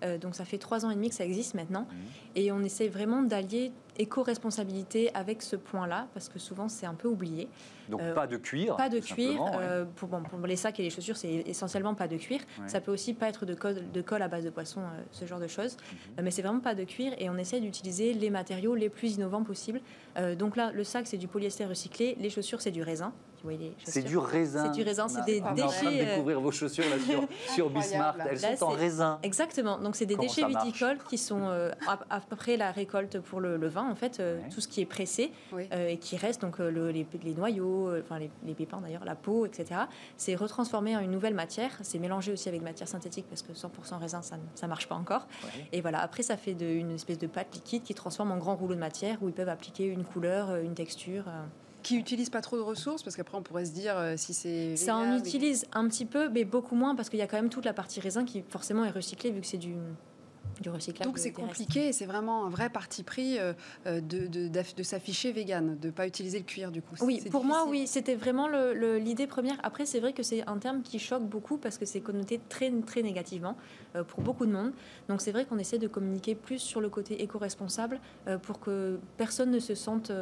Euh, 0.05 0.19
donc 0.19 0.37
ça 0.37 0.45
fait 0.45 0.59
trois 0.59 0.85
ans 0.87 0.90
et 0.90 0.95
demi 0.95 1.09
que 1.09 1.17
ça 1.17 1.25
existe 1.25 1.55
maintenant. 1.55 1.88
Et 2.37 2.53
on 2.53 2.61
essaie 2.61 2.87
vraiment 2.87 3.23
d'allier 3.23 3.73
éco-responsabilité 3.96 5.11
avec 5.14 5.42
ce 5.42 5.57
point-là, 5.57 6.09
parce 6.14 6.28
que 6.28 6.38
souvent 6.38 6.68
c'est 6.68 6.87
un 6.87 6.94
peu 6.94 7.09
oublié. 7.09 7.48
Donc 7.88 8.00
Euh, 8.00 8.14
pas 8.14 8.26
de 8.26 8.37
cuir. 8.37 8.76
Pas 8.76 8.88
de 8.88 8.98
cuir. 9.00 9.40
ouais. 9.42 9.50
euh, 9.61 9.85
pour, 9.96 10.09
bon, 10.09 10.22
pour 10.22 10.38
les 10.46 10.57
sacs 10.57 10.80
et 10.80 10.83
les 10.83 10.90
chaussures, 10.90 11.16
c'est 11.16 11.33
essentiellement 11.46 11.94
pas 11.94 12.09
de 12.09 12.16
cuir. 12.16 12.40
Ouais. 12.61 12.68
Ça 12.68 12.80
peut 12.80 12.92
aussi 12.92 13.14
pas 13.14 13.28
être 13.28 13.44
de 13.46 13.54
colle, 13.54 13.90
de 13.92 14.02
colle 14.02 14.22
à 14.22 14.28
base 14.28 14.44
de 14.44 14.50
poisson, 14.50 14.80
euh, 14.80 15.02
ce 15.11 15.26
genre 15.26 15.40
de 15.40 15.46
choses. 15.48 15.76
Mhm. 16.18 16.24
Mais 16.24 16.30
c'est 16.30 16.42
vraiment 16.42 16.61
pas 16.61 16.74
de 16.74 16.85
cuir 16.85 17.12
et 17.18 17.28
on 17.28 17.37
essaie 17.37 17.61
d'utiliser 17.61 18.14
les 18.14 18.30
matériaux 18.30 18.74
les 18.74 18.88
plus 18.88 19.14
innovants 19.16 19.42
possibles. 19.44 19.80
Donc 20.38 20.57
là, 20.57 20.70
le 20.72 20.85
sac, 20.85 21.07
c'est 21.07 21.16
du 21.18 21.26
polyester 21.28 21.64
recyclé. 21.66 22.16
Les 22.20 22.30
chaussures, 22.30 22.61
c'est 22.61 22.70
du 22.70 22.83
raisin. 22.83 23.12
C'est 23.85 24.02
du 24.02 24.16
raisin. 24.18 24.64
C'est 24.66 24.72
du 24.72 24.83
raisin, 24.83 25.09
c'est 25.09 25.18
On 25.18 25.22
a- 25.22 25.24
des 25.24 25.40
on 25.42 25.44
est 25.57 25.62
en 25.62 25.68
train 25.68 25.85
de 25.85 25.90
déchets, 25.90 26.00
euh, 26.02 26.11
découvrir 26.14 26.40
vos 26.40 26.50
chaussures 26.50 26.85
là 26.88 26.96
sur, 26.98 27.28
sur 27.54 27.70
Bismart. 27.70 28.16
Elles 28.30 28.40
Là, 28.40 28.57
sont 28.57 28.64
en 28.66 28.68
raisin. 28.70 29.18
Exactement. 29.22 29.78
Donc 29.78 29.96
c'est 29.96 30.07
des 30.07 30.14
Comment 30.16 30.28
déchets 30.28 30.46
viticoles 30.46 30.98
qui 31.09 31.18
sont 31.18 31.42
euh, 31.48 31.70
à, 31.87 31.98
à 32.11 32.20
peu 32.20 32.37
près 32.37 32.57
la 32.57 32.72
récolte 32.72 33.20
pour 33.20 33.40
le, 33.40 33.57
le 33.57 33.68
vin 33.68 33.88
en 33.90 33.94
fait, 33.94 34.20
euh, 34.20 34.38
Ouais. 34.40 34.48
tout 34.48 34.61
ce 34.61 34.68
qui 34.68 34.80
est 34.80 34.87
pressé 34.87 35.33
Oui. 35.52 35.68
euh, 35.72 35.88
et 35.88 35.98
qui 35.98 36.16
reste 36.16 36.40
donc 36.42 36.61
euh, 36.61 36.70
le- 36.70 36.90
les, 36.90 37.07
les 37.22 37.35
noyaux, 37.35 37.90
enfin 38.00 38.18
les, 38.18 38.30
les 38.44 38.54
pépins 38.54 38.80
d'ailleurs, 38.80 39.04
la 39.04 39.14
peau, 39.14 39.46
etc. 39.46 39.83
C'est 40.16 40.35
retransformé 40.35 40.96
en 40.96 41.00
une 41.00 41.11
nouvelle 41.11 41.35
matière. 41.35 41.70
C'est 41.83 41.98
mélangé 41.98 42.33
aussi 42.33 42.48
avec 42.48 42.62
matière 42.62 42.88
synthétique 42.88 43.26
parce 43.28 43.42
que 43.42 43.52
100% 43.52 43.98
raisin 43.98 44.22
ça 44.22 44.37
ça 44.54 44.66
marche 44.66 44.88
pas 44.88 44.94
encore. 44.96 45.26
Ouais. 45.44 45.68
Et 45.72 45.80
voilà. 45.80 46.00
Après 46.00 46.22
ça 46.22 46.37
fait 46.37 46.54
de, 46.54 46.66
une 46.66 46.90
espèce 46.92 47.18
de 47.18 47.26
pâte 47.26 47.54
liquide 47.54 47.83
qui 47.83 47.94
transforme 47.94 48.33
en 48.33 48.38
grand 48.38 48.57
rouleau 48.57 48.74
de 48.74 48.80
matière 48.80 49.18
où 49.22 49.28
ils 49.28 49.35
peuvent 49.35 49.48
appliquer 49.48 49.85
une 49.87 50.04
couleur, 50.04 50.57
une 50.57 50.74
texture. 50.74 51.24
Qui 51.85 51.97
utilise 51.97 52.31
pas 52.31 52.40
trop 52.40 52.57
de 52.57 52.62
ressources, 52.62 53.05
parce 53.05 53.14
qu'après 53.14 53.38
on 53.38 53.42
pourrait 53.42 53.66
se 53.66 53.73
dire 53.73 53.97
euh, 53.97 54.14
si 54.16 54.35
c'est. 54.35 54.75
Ça 54.75 54.97
en 54.97 55.16
utilise 55.16 55.66
un 55.73 55.87
petit 55.87 56.07
peu, 56.07 56.29
mais 56.29 56.44
beaucoup 56.44 56.75
moins 56.75 56.97
parce 56.97 57.09
qu'il 57.09 57.20
y 57.20 57.23
a 57.23 57.29
quand 57.29 57.37
même 57.37 57.51
toute 57.51 57.64
la 57.64 57.75
partie 57.75 58.01
raisin 58.01 58.25
qui 58.25 58.42
forcément 58.49 58.85
est 58.85 58.90
recyclée 58.90 59.31
vu 59.31 59.40
que 59.40 59.47
c'est 59.47 59.59
du 59.59 59.75
du 60.61 60.71
recyclage. 60.71 61.07
Donc 61.07 61.19
c'est 61.19 61.33
compliqué 61.33 61.88
et 61.88 61.93
c'est 61.93 62.07
vraiment 62.07 62.47
un 62.47 62.51
vrai 62.51 62.71
parti 62.71 63.03
pris 63.03 63.38
euh, 63.38 63.53
euh, 63.87 64.01
de, 64.01 64.27
de, 64.27 64.49
de 64.49 64.83
s'afficher 64.83 65.33
vegan, 65.33 65.79
de 65.79 65.87
ne 65.88 65.93
pas 65.93 66.07
utiliser 66.07 66.38
le 66.38 66.45
cuir 66.45 66.71
du 66.71 66.83
coup. 66.83 66.95
Oui, 67.01 67.23
pour 67.31 67.45
moi, 67.45 67.67
oui, 67.69 67.87
c'était 67.87 68.14
vraiment 68.14 68.49
l'idée 68.49 69.27
première. 69.27 69.57
Après, 69.62 69.87
c'est 69.87 70.01
vrai 70.01 70.12
que 70.12 70.23
c'est 70.23 70.47
un 70.49 70.59
terme 70.59 70.83
qui 70.83 70.99
choque 70.99 71.25
beaucoup 71.25 71.59
parce 71.59 71.79
que 71.79 71.87
c'est 71.87 72.01
connoté 72.01 72.40
très, 72.49 72.71
très 72.87 73.03
négativement 73.03 73.57
euh, 73.97 74.05
pour 74.05 74.21
beaucoup 74.23 74.47
de 74.47 74.53
monde. 74.53 74.73
Donc, 75.09 75.21
c'est 75.21 75.33
vrai 75.33 75.45
qu'on 75.45 75.59
essaie 75.59 75.79
de 75.79 75.88
communiquer 75.88 76.35
plus 76.35 76.59
sur 76.59 76.81
le 76.81 76.88
côté 76.88 77.23
éco-responsable 77.23 78.01
euh, 78.27 78.38
pour 78.38 78.61
que 78.61 78.99
personne 79.17 79.51
ne 79.51 79.59
se 79.59 79.75
sente 79.75 80.12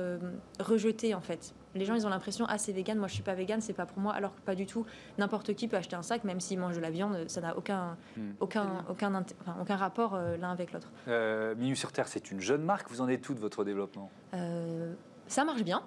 rejeté, 0.60 1.14
en 1.14 1.20
fait. 1.20 1.54
Les 1.74 1.84
gens, 1.84 1.94
ils 1.94 2.06
ont 2.06 2.10
l'impression, 2.10 2.44
ah, 2.48 2.58
c'est 2.58 2.72
vegan, 2.72 2.98
moi 2.98 3.08
je 3.08 3.14
suis 3.14 3.22
pas 3.22 3.34
vegan, 3.34 3.60
c'est 3.60 3.72
pas 3.72 3.86
pour 3.86 3.98
moi, 3.98 4.12
alors 4.12 4.34
que 4.34 4.40
pas 4.40 4.54
du 4.54 4.66
tout. 4.66 4.84
N'importe 5.18 5.54
qui 5.54 5.68
peut 5.68 5.76
acheter 5.76 5.96
un 5.96 6.02
sac, 6.02 6.24
même 6.24 6.40
s'il 6.40 6.58
mange 6.58 6.76
de 6.76 6.80
la 6.80 6.90
viande, 6.90 7.28
ça 7.28 7.40
n'a 7.40 7.56
aucun, 7.56 7.96
Hmm. 8.16 8.32
aucun, 8.40 8.84
aucun, 8.90 9.14
enfin, 9.14 9.56
aucun 9.60 9.76
rapport 9.76 10.14
euh, 10.14 10.36
l'un 10.36 10.50
avec 10.50 10.72
l'autre. 10.72 10.88
Euh, 11.08 11.54
Minuit 11.54 11.76
sur 11.76 11.92
Terre, 11.92 12.08
c'est 12.08 12.30
une 12.30 12.40
jeune 12.40 12.62
marque. 12.62 12.90
Vous 12.90 13.00
en 13.00 13.08
êtes 13.08 13.22
tout 13.22 13.34
de 13.34 13.40
votre 13.40 13.64
développement? 13.64 14.10
Euh, 14.34 14.92
ça 15.26 15.44
marche 15.44 15.62
bien. 15.62 15.82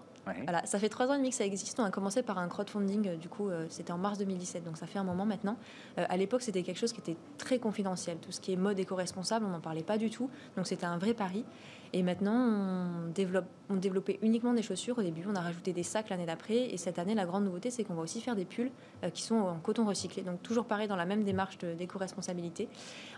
Voilà, 0.45 0.65
ça 0.65 0.80
fait 0.80 0.89
trois 0.89 1.10
ans 1.10 1.13
et 1.13 1.17
demi 1.17 1.30
que 1.30 1.36
ça 1.36 1.45
existe. 1.45 1.80
On 1.80 1.84
a 1.84 1.91
commencé 1.91 2.24
par 2.24 2.39
un 2.39 2.48
crowdfunding, 2.48 3.10
euh, 3.10 3.15
du 3.15 3.30
coup, 3.30 3.48
euh, 3.50 3.67
c'était 3.69 3.91
en 3.91 4.00
mars 4.00 4.17
2017, 4.17 4.63
donc 4.63 4.76
ça 4.76 4.88
fait 4.88 4.98
un 4.98 5.04
moment 5.04 5.24
maintenant. 5.24 5.56
Euh, 6.00 6.06
à 6.10 6.17
l'époque, 6.17 6.41
c'était 6.41 6.63
quelque 6.63 6.80
chose 6.80 6.93
qui 6.93 7.00
était 7.00 7.15
très 7.38 7.60
confidentiel. 7.60 8.17
Tout 8.17 8.32
ce 8.32 8.41
qui 8.41 8.52
est 8.52 8.56
mode 8.56 8.80
éco-responsable, 8.80 9.45
on 9.45 9.50
n'en 9.50 9.60
parlait 9.60 9.84
pas 9.84 10.00
du 10.00 10.10
tout. 10.10 10.28
Donc 10.58 10.65
c'était 10.65 10.88
un 10.88 10.98
vrai 10.98 11.13
pari. 11.13 11.45
Et 11.93 12.04
maintenant, 12.04 12.34
on, 12.36 13.10
développe, 13.13 13.45
on 13.69 13.76
développait 13.76 14.19
uniquement 14.21 14.54
des 14.54 14.62
chaussures. 14.62 14.98
Au 14.98 15.02
début, 15.02 15.24
on 15.28 15.36
a 15.36 15.41
rajouté 15.41 15.74
des 15.74 15.84
sacs 15.84 16.10
l'année 16.10 16.26
d'après. 16.26 16.69
Et 16.74 16.78
cette 16.78 17.00
année, 17.00 17.15
la 17.15 17.26
grande 17.26 17.45
nouveauté, 17.45 17.71
c'est 17.71 17.84
qu'on 17.84 17.93
va 17.95 18.02
aussi 18.02 18.21
faire 18.21 18.36
des 18.36 18.45
pulls 18.45 18.71
euh, 19.04 19.10
qui 19.10 19.21
sont 19.24 19.36
en 19.36 19.56
coton 19.60 19.86
recyclé. 19.86 20.24
Donc 20.24 20.41
toujours 20.43 20.65
pareil, 20.65 20.88
dans 20.88 20.95
la 20.95 21.06
même 21.06 21.24
démarche 21.24 21.58
d'éco-responsabilité. 21.58 22.67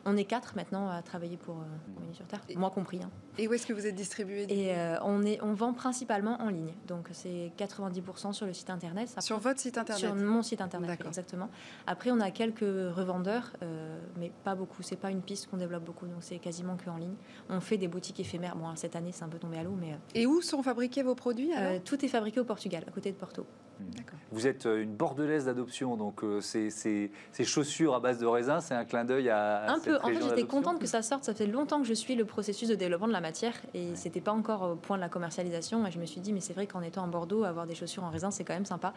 On 0.05 0.15
est 0.17 0.25
quatre 0.25 0.55
maintenant 0.55 0.89
à 0.89 1.01
travailler 1.01 1.37
pour 1.37 1.55
euh, 1.55 2.13
sur 2.13 2.25
Terre, 2.27 2.41
moi 2.55 2.69
compris. 2.69 2.99
hein. 3.03 3.09
Et 3.37 3.47
où 3.47 3.53
est-ce 3.53 3.65
que 3.67 3.73
vous 3.73 3.85
êtes 3.85 3.95
distribué 3.95 4.45
Et 4.49 4.75
euh, 4.75 4.97
on, 5.03 5.23
est, 5.23 5.41
on 5.43 5.53
vend 5.53 5.73
principalement 5.73 6.41
en 6.41 6.49
ligne. 6.49 6.73
Donc 6.87 7.09
c'est 7.11 7.51
90% 7.57 8.33
sur 8.33 8.45
le 8.45 8.53
site 8.53 8.69
internet. 8.69 9.13
Sur 9.19 9.39
votre 9.39 9.59
site 9.59 9.77
internet? 9.77 10.03
Sur 10.05 10.15
mon 10.15 10.41
site 10.41 10.61
internet, 10.61 10.89
D'accord. 10.89 11.07
exactement. 11.07 11.49
Après, 11.85 12.11
on 12.11 12.19
a 12.19 12.31
quelques 12.31 12.59
revendeurs, 12.61 13.53
euh, 13.63 13.99
mais 14.19 14.31
pas 14.43 14.55
beaucoup. 14.55 14.81
C'est 14.83 14.95
pas 14.95 15.11
une 15.11 15.21
piste 15.21 15.47
qu'on 15.49 15.57
développe 15.57 15.83
beaucoup, 15.83 16.07
donc 16.07 16.17
c'est 16.21 16.39
quasiment 16.39 16.75
que 16.77 16.89
en 16.89 16.97
ligne. 16.97 17.15
On 17.49 17.59
fait 17.59 17.77
des 17.77 17.87
boutiques 17.87 18.19
éphémères. 18.19 18.55
Bon, 18.55 18.66
cette 18.75 18.95
année, 18.95 19.11
c'est 19.13 19.23
un 19.23 19.29
peu 19.29 19.37
tombé 19.39 19.57
à 19.57 19.63
l'eau, 19.63 19.75
mais 19.79 19.93
euh, 19.93 19.97
Et 20.15 20.25
où 20.27 20.41
sont 20.41 20.61
fabriqués 20.63 21.03
vos 21.03 21.15
produits 21.15 21.53
alors? 21.53 21.73
euh, 21.73 21.79
tout 21.83 22.03
est 22.03 22.07
fabriqué 22.07 22.39
au 22.39 22.43
Portugal, 22.45 22.83
à 22.87 22.91
côté 22.91 23.11
de 23.11 23.15
Porto. 23.17 23.45
D'accord. 23.79 24.17
Vous 24.31 24.47
êtes 24.47 24.65
euh, 24.65 24.81
une 24.81 24.95
bordelaise 24.95 25.45
d'adoption, 25.45 25.97
donc 25.97 26.23
euh, 26.23 26.41
ces, 26.41 26.71
ces- 26.71 27.11
ces 27.31 27.43
chaussures 27.43 27.93
à 27.93 27.99
base 27.99 28.17
de 28.17 28.25
raisin, 28.25 28.59
c'est 28.59 28.73
un 28.73 28.85
clin 28.85 29.05
d'œil 29.05 29.29
à, 29.29 29.57
à 29.57 29.71
un 29.71 29.75
cette 29.75 29.83
peu. 29.93 29.99
En 30.03 30.07
fait, 30.07 30.19
j'étais 30.29 30.45
contente 30.47 30.79
que 30.79 30.87
ça 30.87 31.03
sorte. 31.03 31.23
Ça 31.23 31.35
fait 31.35 31.45
longtemps 31.45 31.79
que 31.79 31.87
je 31.87 31.93
suis 31.93 32.15
le 32.15 32.25
processus 32.25 32.67
de 32.69 32.75
développement 32.75 33.07
de 33.07 33.13
la 33.13 33.21
matière 33.21 33.53
et 33.75 33.95
c'était 33.95 34.19
pas 34.21 34.31
encore 34.31 34.63
au 34.63 34.75
point 34.75 34.97
de 34.97 35.01
la 35.01 35.09
commercialisation. 35.09 35.85
Et 35.85 35.91
je 35.91 35.99
me 35.99 36.05
suis 36.07 36.21
dit, 36.21 36.33
mais 36.33 36.39
c'est 36.41 36.53
vrai 36.53 36.65
qu'en 36.65 36.81
étant 36.81 37.03
à 37.03 37.07
Bordeaux, 37.07 37.43
avoir 37.43 37.67
des 37.67 37.75
chaussures 37.75 38.03
en 38.03 38.09
raisin, 38.09 38.31
c'est 38.31 38.43
quand 38.43 38.55
même 38.55 38.65
sympa. 38.65 38.93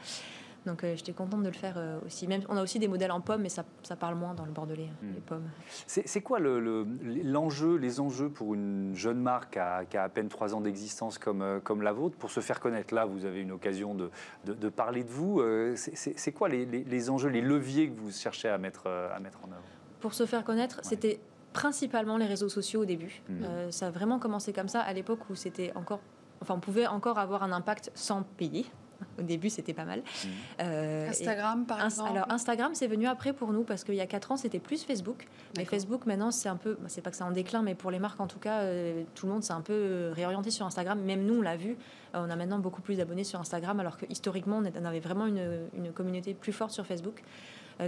Donc 0.67 0.85
euh, 0.85 0.95
j'étais 0.95 1.13
contente 1.13 1.43
de 1.43 1.49
le 1.49 1.55
faire 1.55 1.75
euh, 1.79 1.99
aussi. 2.05 2.27
Même, 2.27 2.43
on 2.49 2.57
a 2.57 2.63
aussi 2.63 2.79
des 2.79 2.89
modèles 2.89 3.13
en 3.13 3.21
pommes, 3.21 3.43
mais 3.43 3.49
ça, 3.49 3.65
ça 3.83 3.97
parle 3.97 4.15
moins 4.15 4.35
dans 4.35 4.45
le 4.45 4.53
bordelais, 4.53 4.91
Mm. 5.03 5.15
les 5.15 5.21
pommes. 5.21 5.49
C'est 5.87 6.21
quoi 6.21 6.39
le- 6.39 6.61
le- 6.61 6.87
l'enjeu, 7.25 7.77
les 7.77 7.99
enjeux 8.01 8.29
pour 8.29 8.53
une 8.55 8.95
jeune 8.95 9.19
marque 9.21 9.57
à- 9.57 9.85
qui 9.87 9.97
a 9.97 10.03
à 10.03 10.09
peine 10.09 10.29
trois 10.29 10.55
ans 10.55 10.61
d'existence 10.61 11.17
comme, 11.19 11.41
euh, 11.43 11.61
comme 11.61 11.81
la 11.83 11.93
vôtre? 11.93 12.17
Pour 12.19 12.31
se 12.31 12.41
faire 12.41 12.61
connaître 12.61 12.95
Là, 12.95 13.05
vous 13.07 13.25
avez 13.25 13.41
une 13.41 13.53
occasion 13.53 13.95
de, 13.95 14.11
de- 14.45 14.53
de 14.55 14.69
parler 14.69 15.03
de 15.05 15.11
vous. 15.11 15.41
Euh, 15.41 15.75
c'est- 15.77 16.33
quoi 16.33 16.49
les, 16.49 16.67
les- 16.67 16.85
les 16.85 17.11
enjeux, 17.11 17.29
les 17.31 17.41
leviers 17.41 17.89
que 17.91 17.99
vous 17.99 18.11
cherchez 18.13 18.49
à 18.49 18.59
mettre, 18.59 18.87
à 18.87 19.19
mettre 19.21 19.39
en 19.45 19.49
œuvre? 19.53 19.63
Pour 20.01 20.13
se 20.15 20.27
faire 20.27 20.45
connaître, 20.45 20.81
c'était 20.83 21.21
principalement 21.53 22.17
les 22.17 22.27
réseaux 22.27 22.49
sociaux 22.49 22.83
au 22.83 22.85
début. 22.85 23.23
Euh, 23.31 23.71
ça 23.71 23.89
a 23.89 23.91
vraiment 23.91 24.19
commencé 24.19 24.53
comme 24.53 24.69
ça 24.69 24.81
à 24.81 24.93
l'époque 24.93 25.21
où 25.31 25.35
c'était 25.35 25.73
encore, 25.75 26.01
enfin, 26.43 26.55
on 26.55 26.61
pouvait 26.61 26.87
encore 26.87 27.19
avoir 27.19 27.43
un 27.43 27.53
impact 27.53 27.91
sans 27.95 28.23
payer. 28.23 28.67
Au 29.19 29.23
début, 29.23 29.51
c'était 29.51 29.73
pas 29.75 29.85
mal. 29.85 30.01
Mhm. 30.01 30.31
Euh, 30.63 31.05
et- 31.07 31.09
Instagram 31.09 31.67
par 31.67 31.79
Ins- 31.81 31.87
exemple 31.89 32.11
alors 32.11 32.31
Instagram, 32.31 32.71
c'est 32.75 32.87
venu 32.87 33.07
après 33.07 33.33
pour 33.33 33.53
nous 33.53 33.63
parce 33.65 33.85
qu'il 33.85 33.95
y 33.95 34.01
a 34.01 34.07
4 34.07 34.33
ans, 34.33 34.37
c'était 34.37 34.59
plus 34.59 34.85
Facebook. 34.85 35.27
Mais. 35.57 35.65
Facebook, 35.65 36.07
maintenant, 36.07 36.31
c'est 36.31 36.49
un 36.49 36.57
peu, 36.57 36.77
c'est 36.87 37.01
pas 37.01 37.11
que 37.11 37.17
c'est 37.17 37.25
en 37.25 37.31
déclin, 37.31 37.63
mais 37.63 37.75
pour 37.75 37.91
les 37.91 37.99
marques 37.99 38.21
en 38.21 38.27
tout 38.27 38.39
cas, 38.39 38.61
euh, 38.61 39.03
tout 39.15 39.27
le 39.27 39.33
monde 39.33 39.43
s'est 39.45 39.53
un 39.53 39.61
peu 39.61 39.73
euh, 39.73 40.13
réorienté 40.15 40.51
sur 40.51 40.67
Instagram. 40.67 41.01
Même 41.01 41.25
nous, 41.25 41.35
on 41.35 41.43
l'a 41.43 41.57
vu, 41.57 41.77
euh, 42.15 42.25
on 42.27 42.31
a 42.31 42.37
maintenant 42.37 42.59
beaucoup 42.59 42.83
plus 42.83 42.97
d'abonnés 42.97 43.25
sur 43.25 43.41
Instagram, 43.41 43.79
alors 43.81 43.97
que 43.97 44.07
historiquement, 44.09 44.63
on 44.81 44.85
avait 44.85 45.01
vraiment 45.01 45.27
une, 45.27 45.69
une 45.77 45.93
communauté 45.93 46.35
plus 46.35 46.53
forte 46.53 46.71
sur 46.73 46.87
Facebook. 46.87 47.23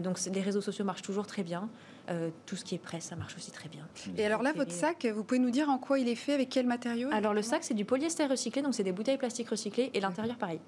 Donc 0.03 0.19
les 0.33 0.41
réseaux 0.41 0.63
sociaux 0.63 0.87
marchent 0.87 1.03
toujours 1.03 1.27
très 1.27 1.43
bien. 1.43 1.69
Euh, 2.11 2.31
tout 2.47 2.57
ce 2.57 2.65
qui 2.65 2.75
est 2.75 2.79
presse, 2.79 3.05
ça 3.05 3.17
marche 3.17 3.37
aussi 3.37 3.51
très 3.51 3.69
bien. 3.69 3.87
Et 4.17 4.25
alors 4.25 4.43
là, 4.43 4.55
votre 4.55 4.73
sac, 4.73 5.07
vous 5.15 5.23
pouvez 5.23 5.39
nous 5.39 5.51
dire 5.51 5.69
en 5.69 5.77
quoi 5.77 5.99
il 5.99 6.09
est 6.09 6.15
fait, 6.15 6.33
avec 6.33 6.49
quel 6.49 6.67
matériau 6.67 7.11
Alors 7.13 7.35
le 7.35 7.43
sac, 7.43 7.63
c'est 7.63 7.75
du 7.75 7.85
polyester 7.85 8.25
recyclé, 8.27 8.63
donc 8.63 8.75
c'est 8.75 8.85
des 8.85 8.93
bouteilles 8.93 9.19
plastiques 9.19 9.51
recyclées, 9.51 9.91
et 9.93 10.01
l'intérieur 10.01 10.37
pareil. 10.37 10.61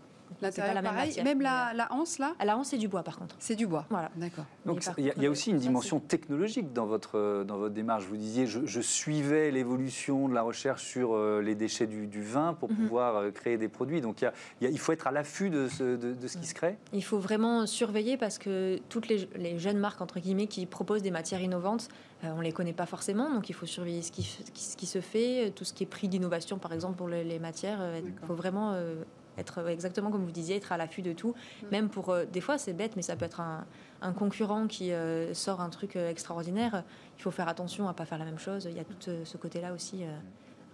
L'intérieur, 0.43 0.53
c'est 0.53 0.61
pas 0.63 0.75
la 0.75 0.83
même 0.83 0.93
pareil. 0.93 1.09
matière, 1.09 1.25
Même 1.25 1.41
la, 1.41 1.73
la 1.75 1.93
anse 1.93 2.19
là, 2.19 2.35
la 2.45 2.59
hanse, 2.59 2.69
c'est 2.69 2.77
du 2.79 2.89
bois 2.89 3.03
par 3.03 3.19
contre. 3.19 3.37
c'est 3.39 3.55
du 3.57 3.67
bois. 3.67 3.87
Voilà. 3.91 4.11
D'accord. 4.17 4.45
Donc 4.67 4.85
il 4.99 5.05
y, 5.07 5.11
a- 5.11 5.15
y 5.23 5.29
aussi 5.29 5.51
une 5.51 5.59
dimension 5.59 6.01
technologique 6.01 6.73
dans 6.73 6.87
votre, 6.87 7.45
dans 7.47 7.57
votre 7.57 7.75
démarche. 7.75 8.05
Vous 8.05 8.17
disiez, 8.17 8.47
je, 8.47 8.67
je 8.67 8.81
suivais 8.81 9.51
l'évolution 9.51 10.29
de 10.29 10.35
la 10.35 10.43
recherche 10.43 10.85
sur 10.85 11.15
euh, 11.15 11.41
les 11.41 11.55
déchets 11.55 11.87
du, 11.87 12.07
du 12.07 12.23
vin 12.23 12.55
pour 12.55 12.71
Mhm. 12.71 12.77
pouvoir 12.77 13.17
euh, 13.17 13.31
créer 13.31 13.57
des 13.59 13.69
produits. 13.69 14.01
Donc 14.01 14.21
il, 14.21 14.25
y 14.25 14.27
a- 14.27 14.33
il 14.61 14.65
y 14.65 14.67
a- 14.67 14.71
il 14.71 14.79
faut 14.79 14.93
être 14.93 15.07
à 15.07 15.13
l'affût 15.13 15.51
de, 15.51 15.69
ce- 15.69 15.97
de- 15.97 16.15
de 16.15 16.27
ce 16.29 16.37
qui 16.39 16.47
se 16.47 16.55
crée. 16.55 16.77
Il 16.93 17.05
faut 17.05 17.19
vraiment 17.19 17.67
surveiller 17.67 18.17
parce 18.17 18.39
que 18.39 18.79
toutes 18.89 19.09
les, 19.09 19.29
les 19.37 19.59
jeunes 19.59 19.79
marques, 19.79 20.01
entre 20.01 20.19
guillemets, 20.21 20.47
qui 20.47 20.67
proposent 20.67 21.03
des 21.03 21.11
matières 21.11 21.41
innovantes, 21.43 21.89
euh, 22.25 22.29
on 22.35 22.39
ne 22.39 22.43
les 22.45 22.53
connaît 22.53 22.73
pas 22.73 22.87
forcément. 22.87 23.33
Donc 23.33 23.49
il 23.51 23.55
faut 23.55 23.67
surveiller 23.67 24.03
ce 24.03 24.11
qui, 24.13 24.23
f- 24.23 24.51
qui- 24.53 24.65
ce 24.65 24.77
qui 24.77 24.87
se 24.87 25.01
fait, 25.01 25.53
tout 25.55 25.65
ce 25.65 25.73
qui 25.73 25.85
est 25.85 25.87
prix 25.87 26.09
d'innovation, 26.09 26.59
par 26.59 26.73
exemple, 26.73 26.97
pour 26.97 27.09
les, 27.09 27.23
les 27.25 27.39
matières. 27.39 27.81
Il 28.05 28.27
faut 28.27 28.35
vraiment 28.35 28.73
euh, 28.73 28.95
être, 29.39 29.69
exactement 29.69 30.11
comme 30.11 30.25
vous 30.25 30.31
disiez, 30.31 30.57
être 30.57 30.73
à 30.73 30.77
l'affût 30.77 31.03
de 31.03 31.13
tout. 31.13 31.31
Mm. 31.63 31.67
Même 31.71 31.89
pour, 31.89 32.11
euh, 32.11 32.25
des 32.25 32.41
fois, 32.41 32.59
c'est 32.59 32.73
bête, 32.73 32.97
mais 32.97 33.03
ça 33.03 33.17
peut 33.17 33.25
être 33.25 33.41
un, 33.41 33.65
un 34.05 34.13
concurrent 34.13 34.67
qui 34.67 34.93
euh, 34.93 35.35
sort 35.35 35.61
un 35.61 35.71
truc 35.71 35.97
euh, 35.97 36.11
extraordinaire. 36.11 36.85
Il 37.19 37.23
faut 37.23 37.31
faire 37.31 37.49
attention 37.49 37.89
à 37.89 37.95
pas 37.95 38.05
faire 38.05 38.19
la 38.19 38.27
même 38.27 38.39
chose. 38.39 38.69
Il 38.71 38.77
y 38.77 38.81
a 38.81 38.85
tout 38.85 39.11
ce 39.25 39.37
côté-là 39.37 39.73
aussi 39.73 40.05
euh, 40.05 40.13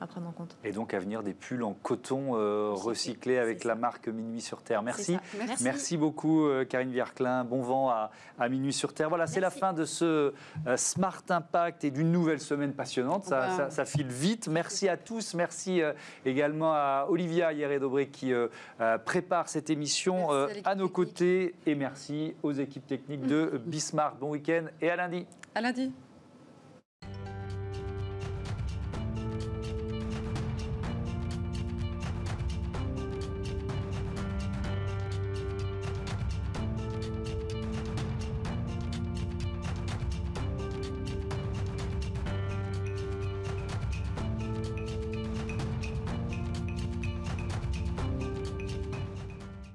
à 0.01 0.07
prendre 0.07 0.29
en 0.29 0.33
compte. 0.33 0.57
Et 0.65 0.73
donc 0.73 0.95
à 0.95 0.99
venir 0.99 1.23
des 1.23 1.35
pulls 1.35 1.63
en 1.63 1.75
coton 1.75 2.31
euh, 2.35 2.71
Recyclé, 2.73 2.89
recyclés 2.91 3.39
avec 3.39 3.65
la 3.65 3.75
marque 3.75 4.09
Minuit 4.09 4.41
sur 4.41 4.63
Terre. 4.63 4.83
Merci. 4.83 5.19
Merci. 5.39 5.63
Merci 5.65 5.97
beaucoup 5.97 6.47
euh, 6.47 6.65
Karine 6.65 6.91
Vierclin. 6.91 7.45
Bon 7.45 7.61
vent 7.63 7.91
à, 7.91 8.11
à 8.39 8.49
Minuit 8.49 8.73
sur 8.73 8.95
Terre. 8.95 9.09
Voilà, 9.11 9.27
c'est 9.27 9.41
la 9.41 9.51
fin 9.51 9.73
de 9.73 9.85
ce 9.85 10.33
euh, 10.67 10.77
Smart 10.77 11.23
Impact 11.29 11.85
et 11.85 11.91
d'une 11.91 12.11
nouvelle 12.13 12.41
semaine 12.41 12.73
passionnante. 12.73 13.25
Ça, 13.25 13.49
Wow. 13.51 13.57
ça- 13.57 13.71
ça 13.71 13.85
file 13.85 14.09
vite. 14.09 14.49
Merci 14.49 14.89
à 14.89 14.97
tous. 14.97 15.35
Merci 15.35 15.83
euh, 15.83 15.93
également 16.25 16.73
à 16.73 17.07
Olivia 17.09 17.53
Hieré-Dobré 17.53 18.09
qui 18.09 18.33
prépare 19.05 19.49
cette 19.49 19.71
émission 19.71 20.31
à 20.31 20.49
à 20.65 20.75
nos 20.75 20.89
côtés. 20.89 21.55
Et 21.67 21.75
merci 21.75 22.35
aux 22.43 22.53
équipes 22.53 22.87
techniques 22.87 23.27
de 23.27 23.61
Bismarck. 23.67 24.19
Bon 24.19 24.31
week-end 24.31 24.65
et 24.81 24.91
à 24.91 24.97
lundi. 24.97 25.27
À 25.55 25.61
lundi. 25.61 25.93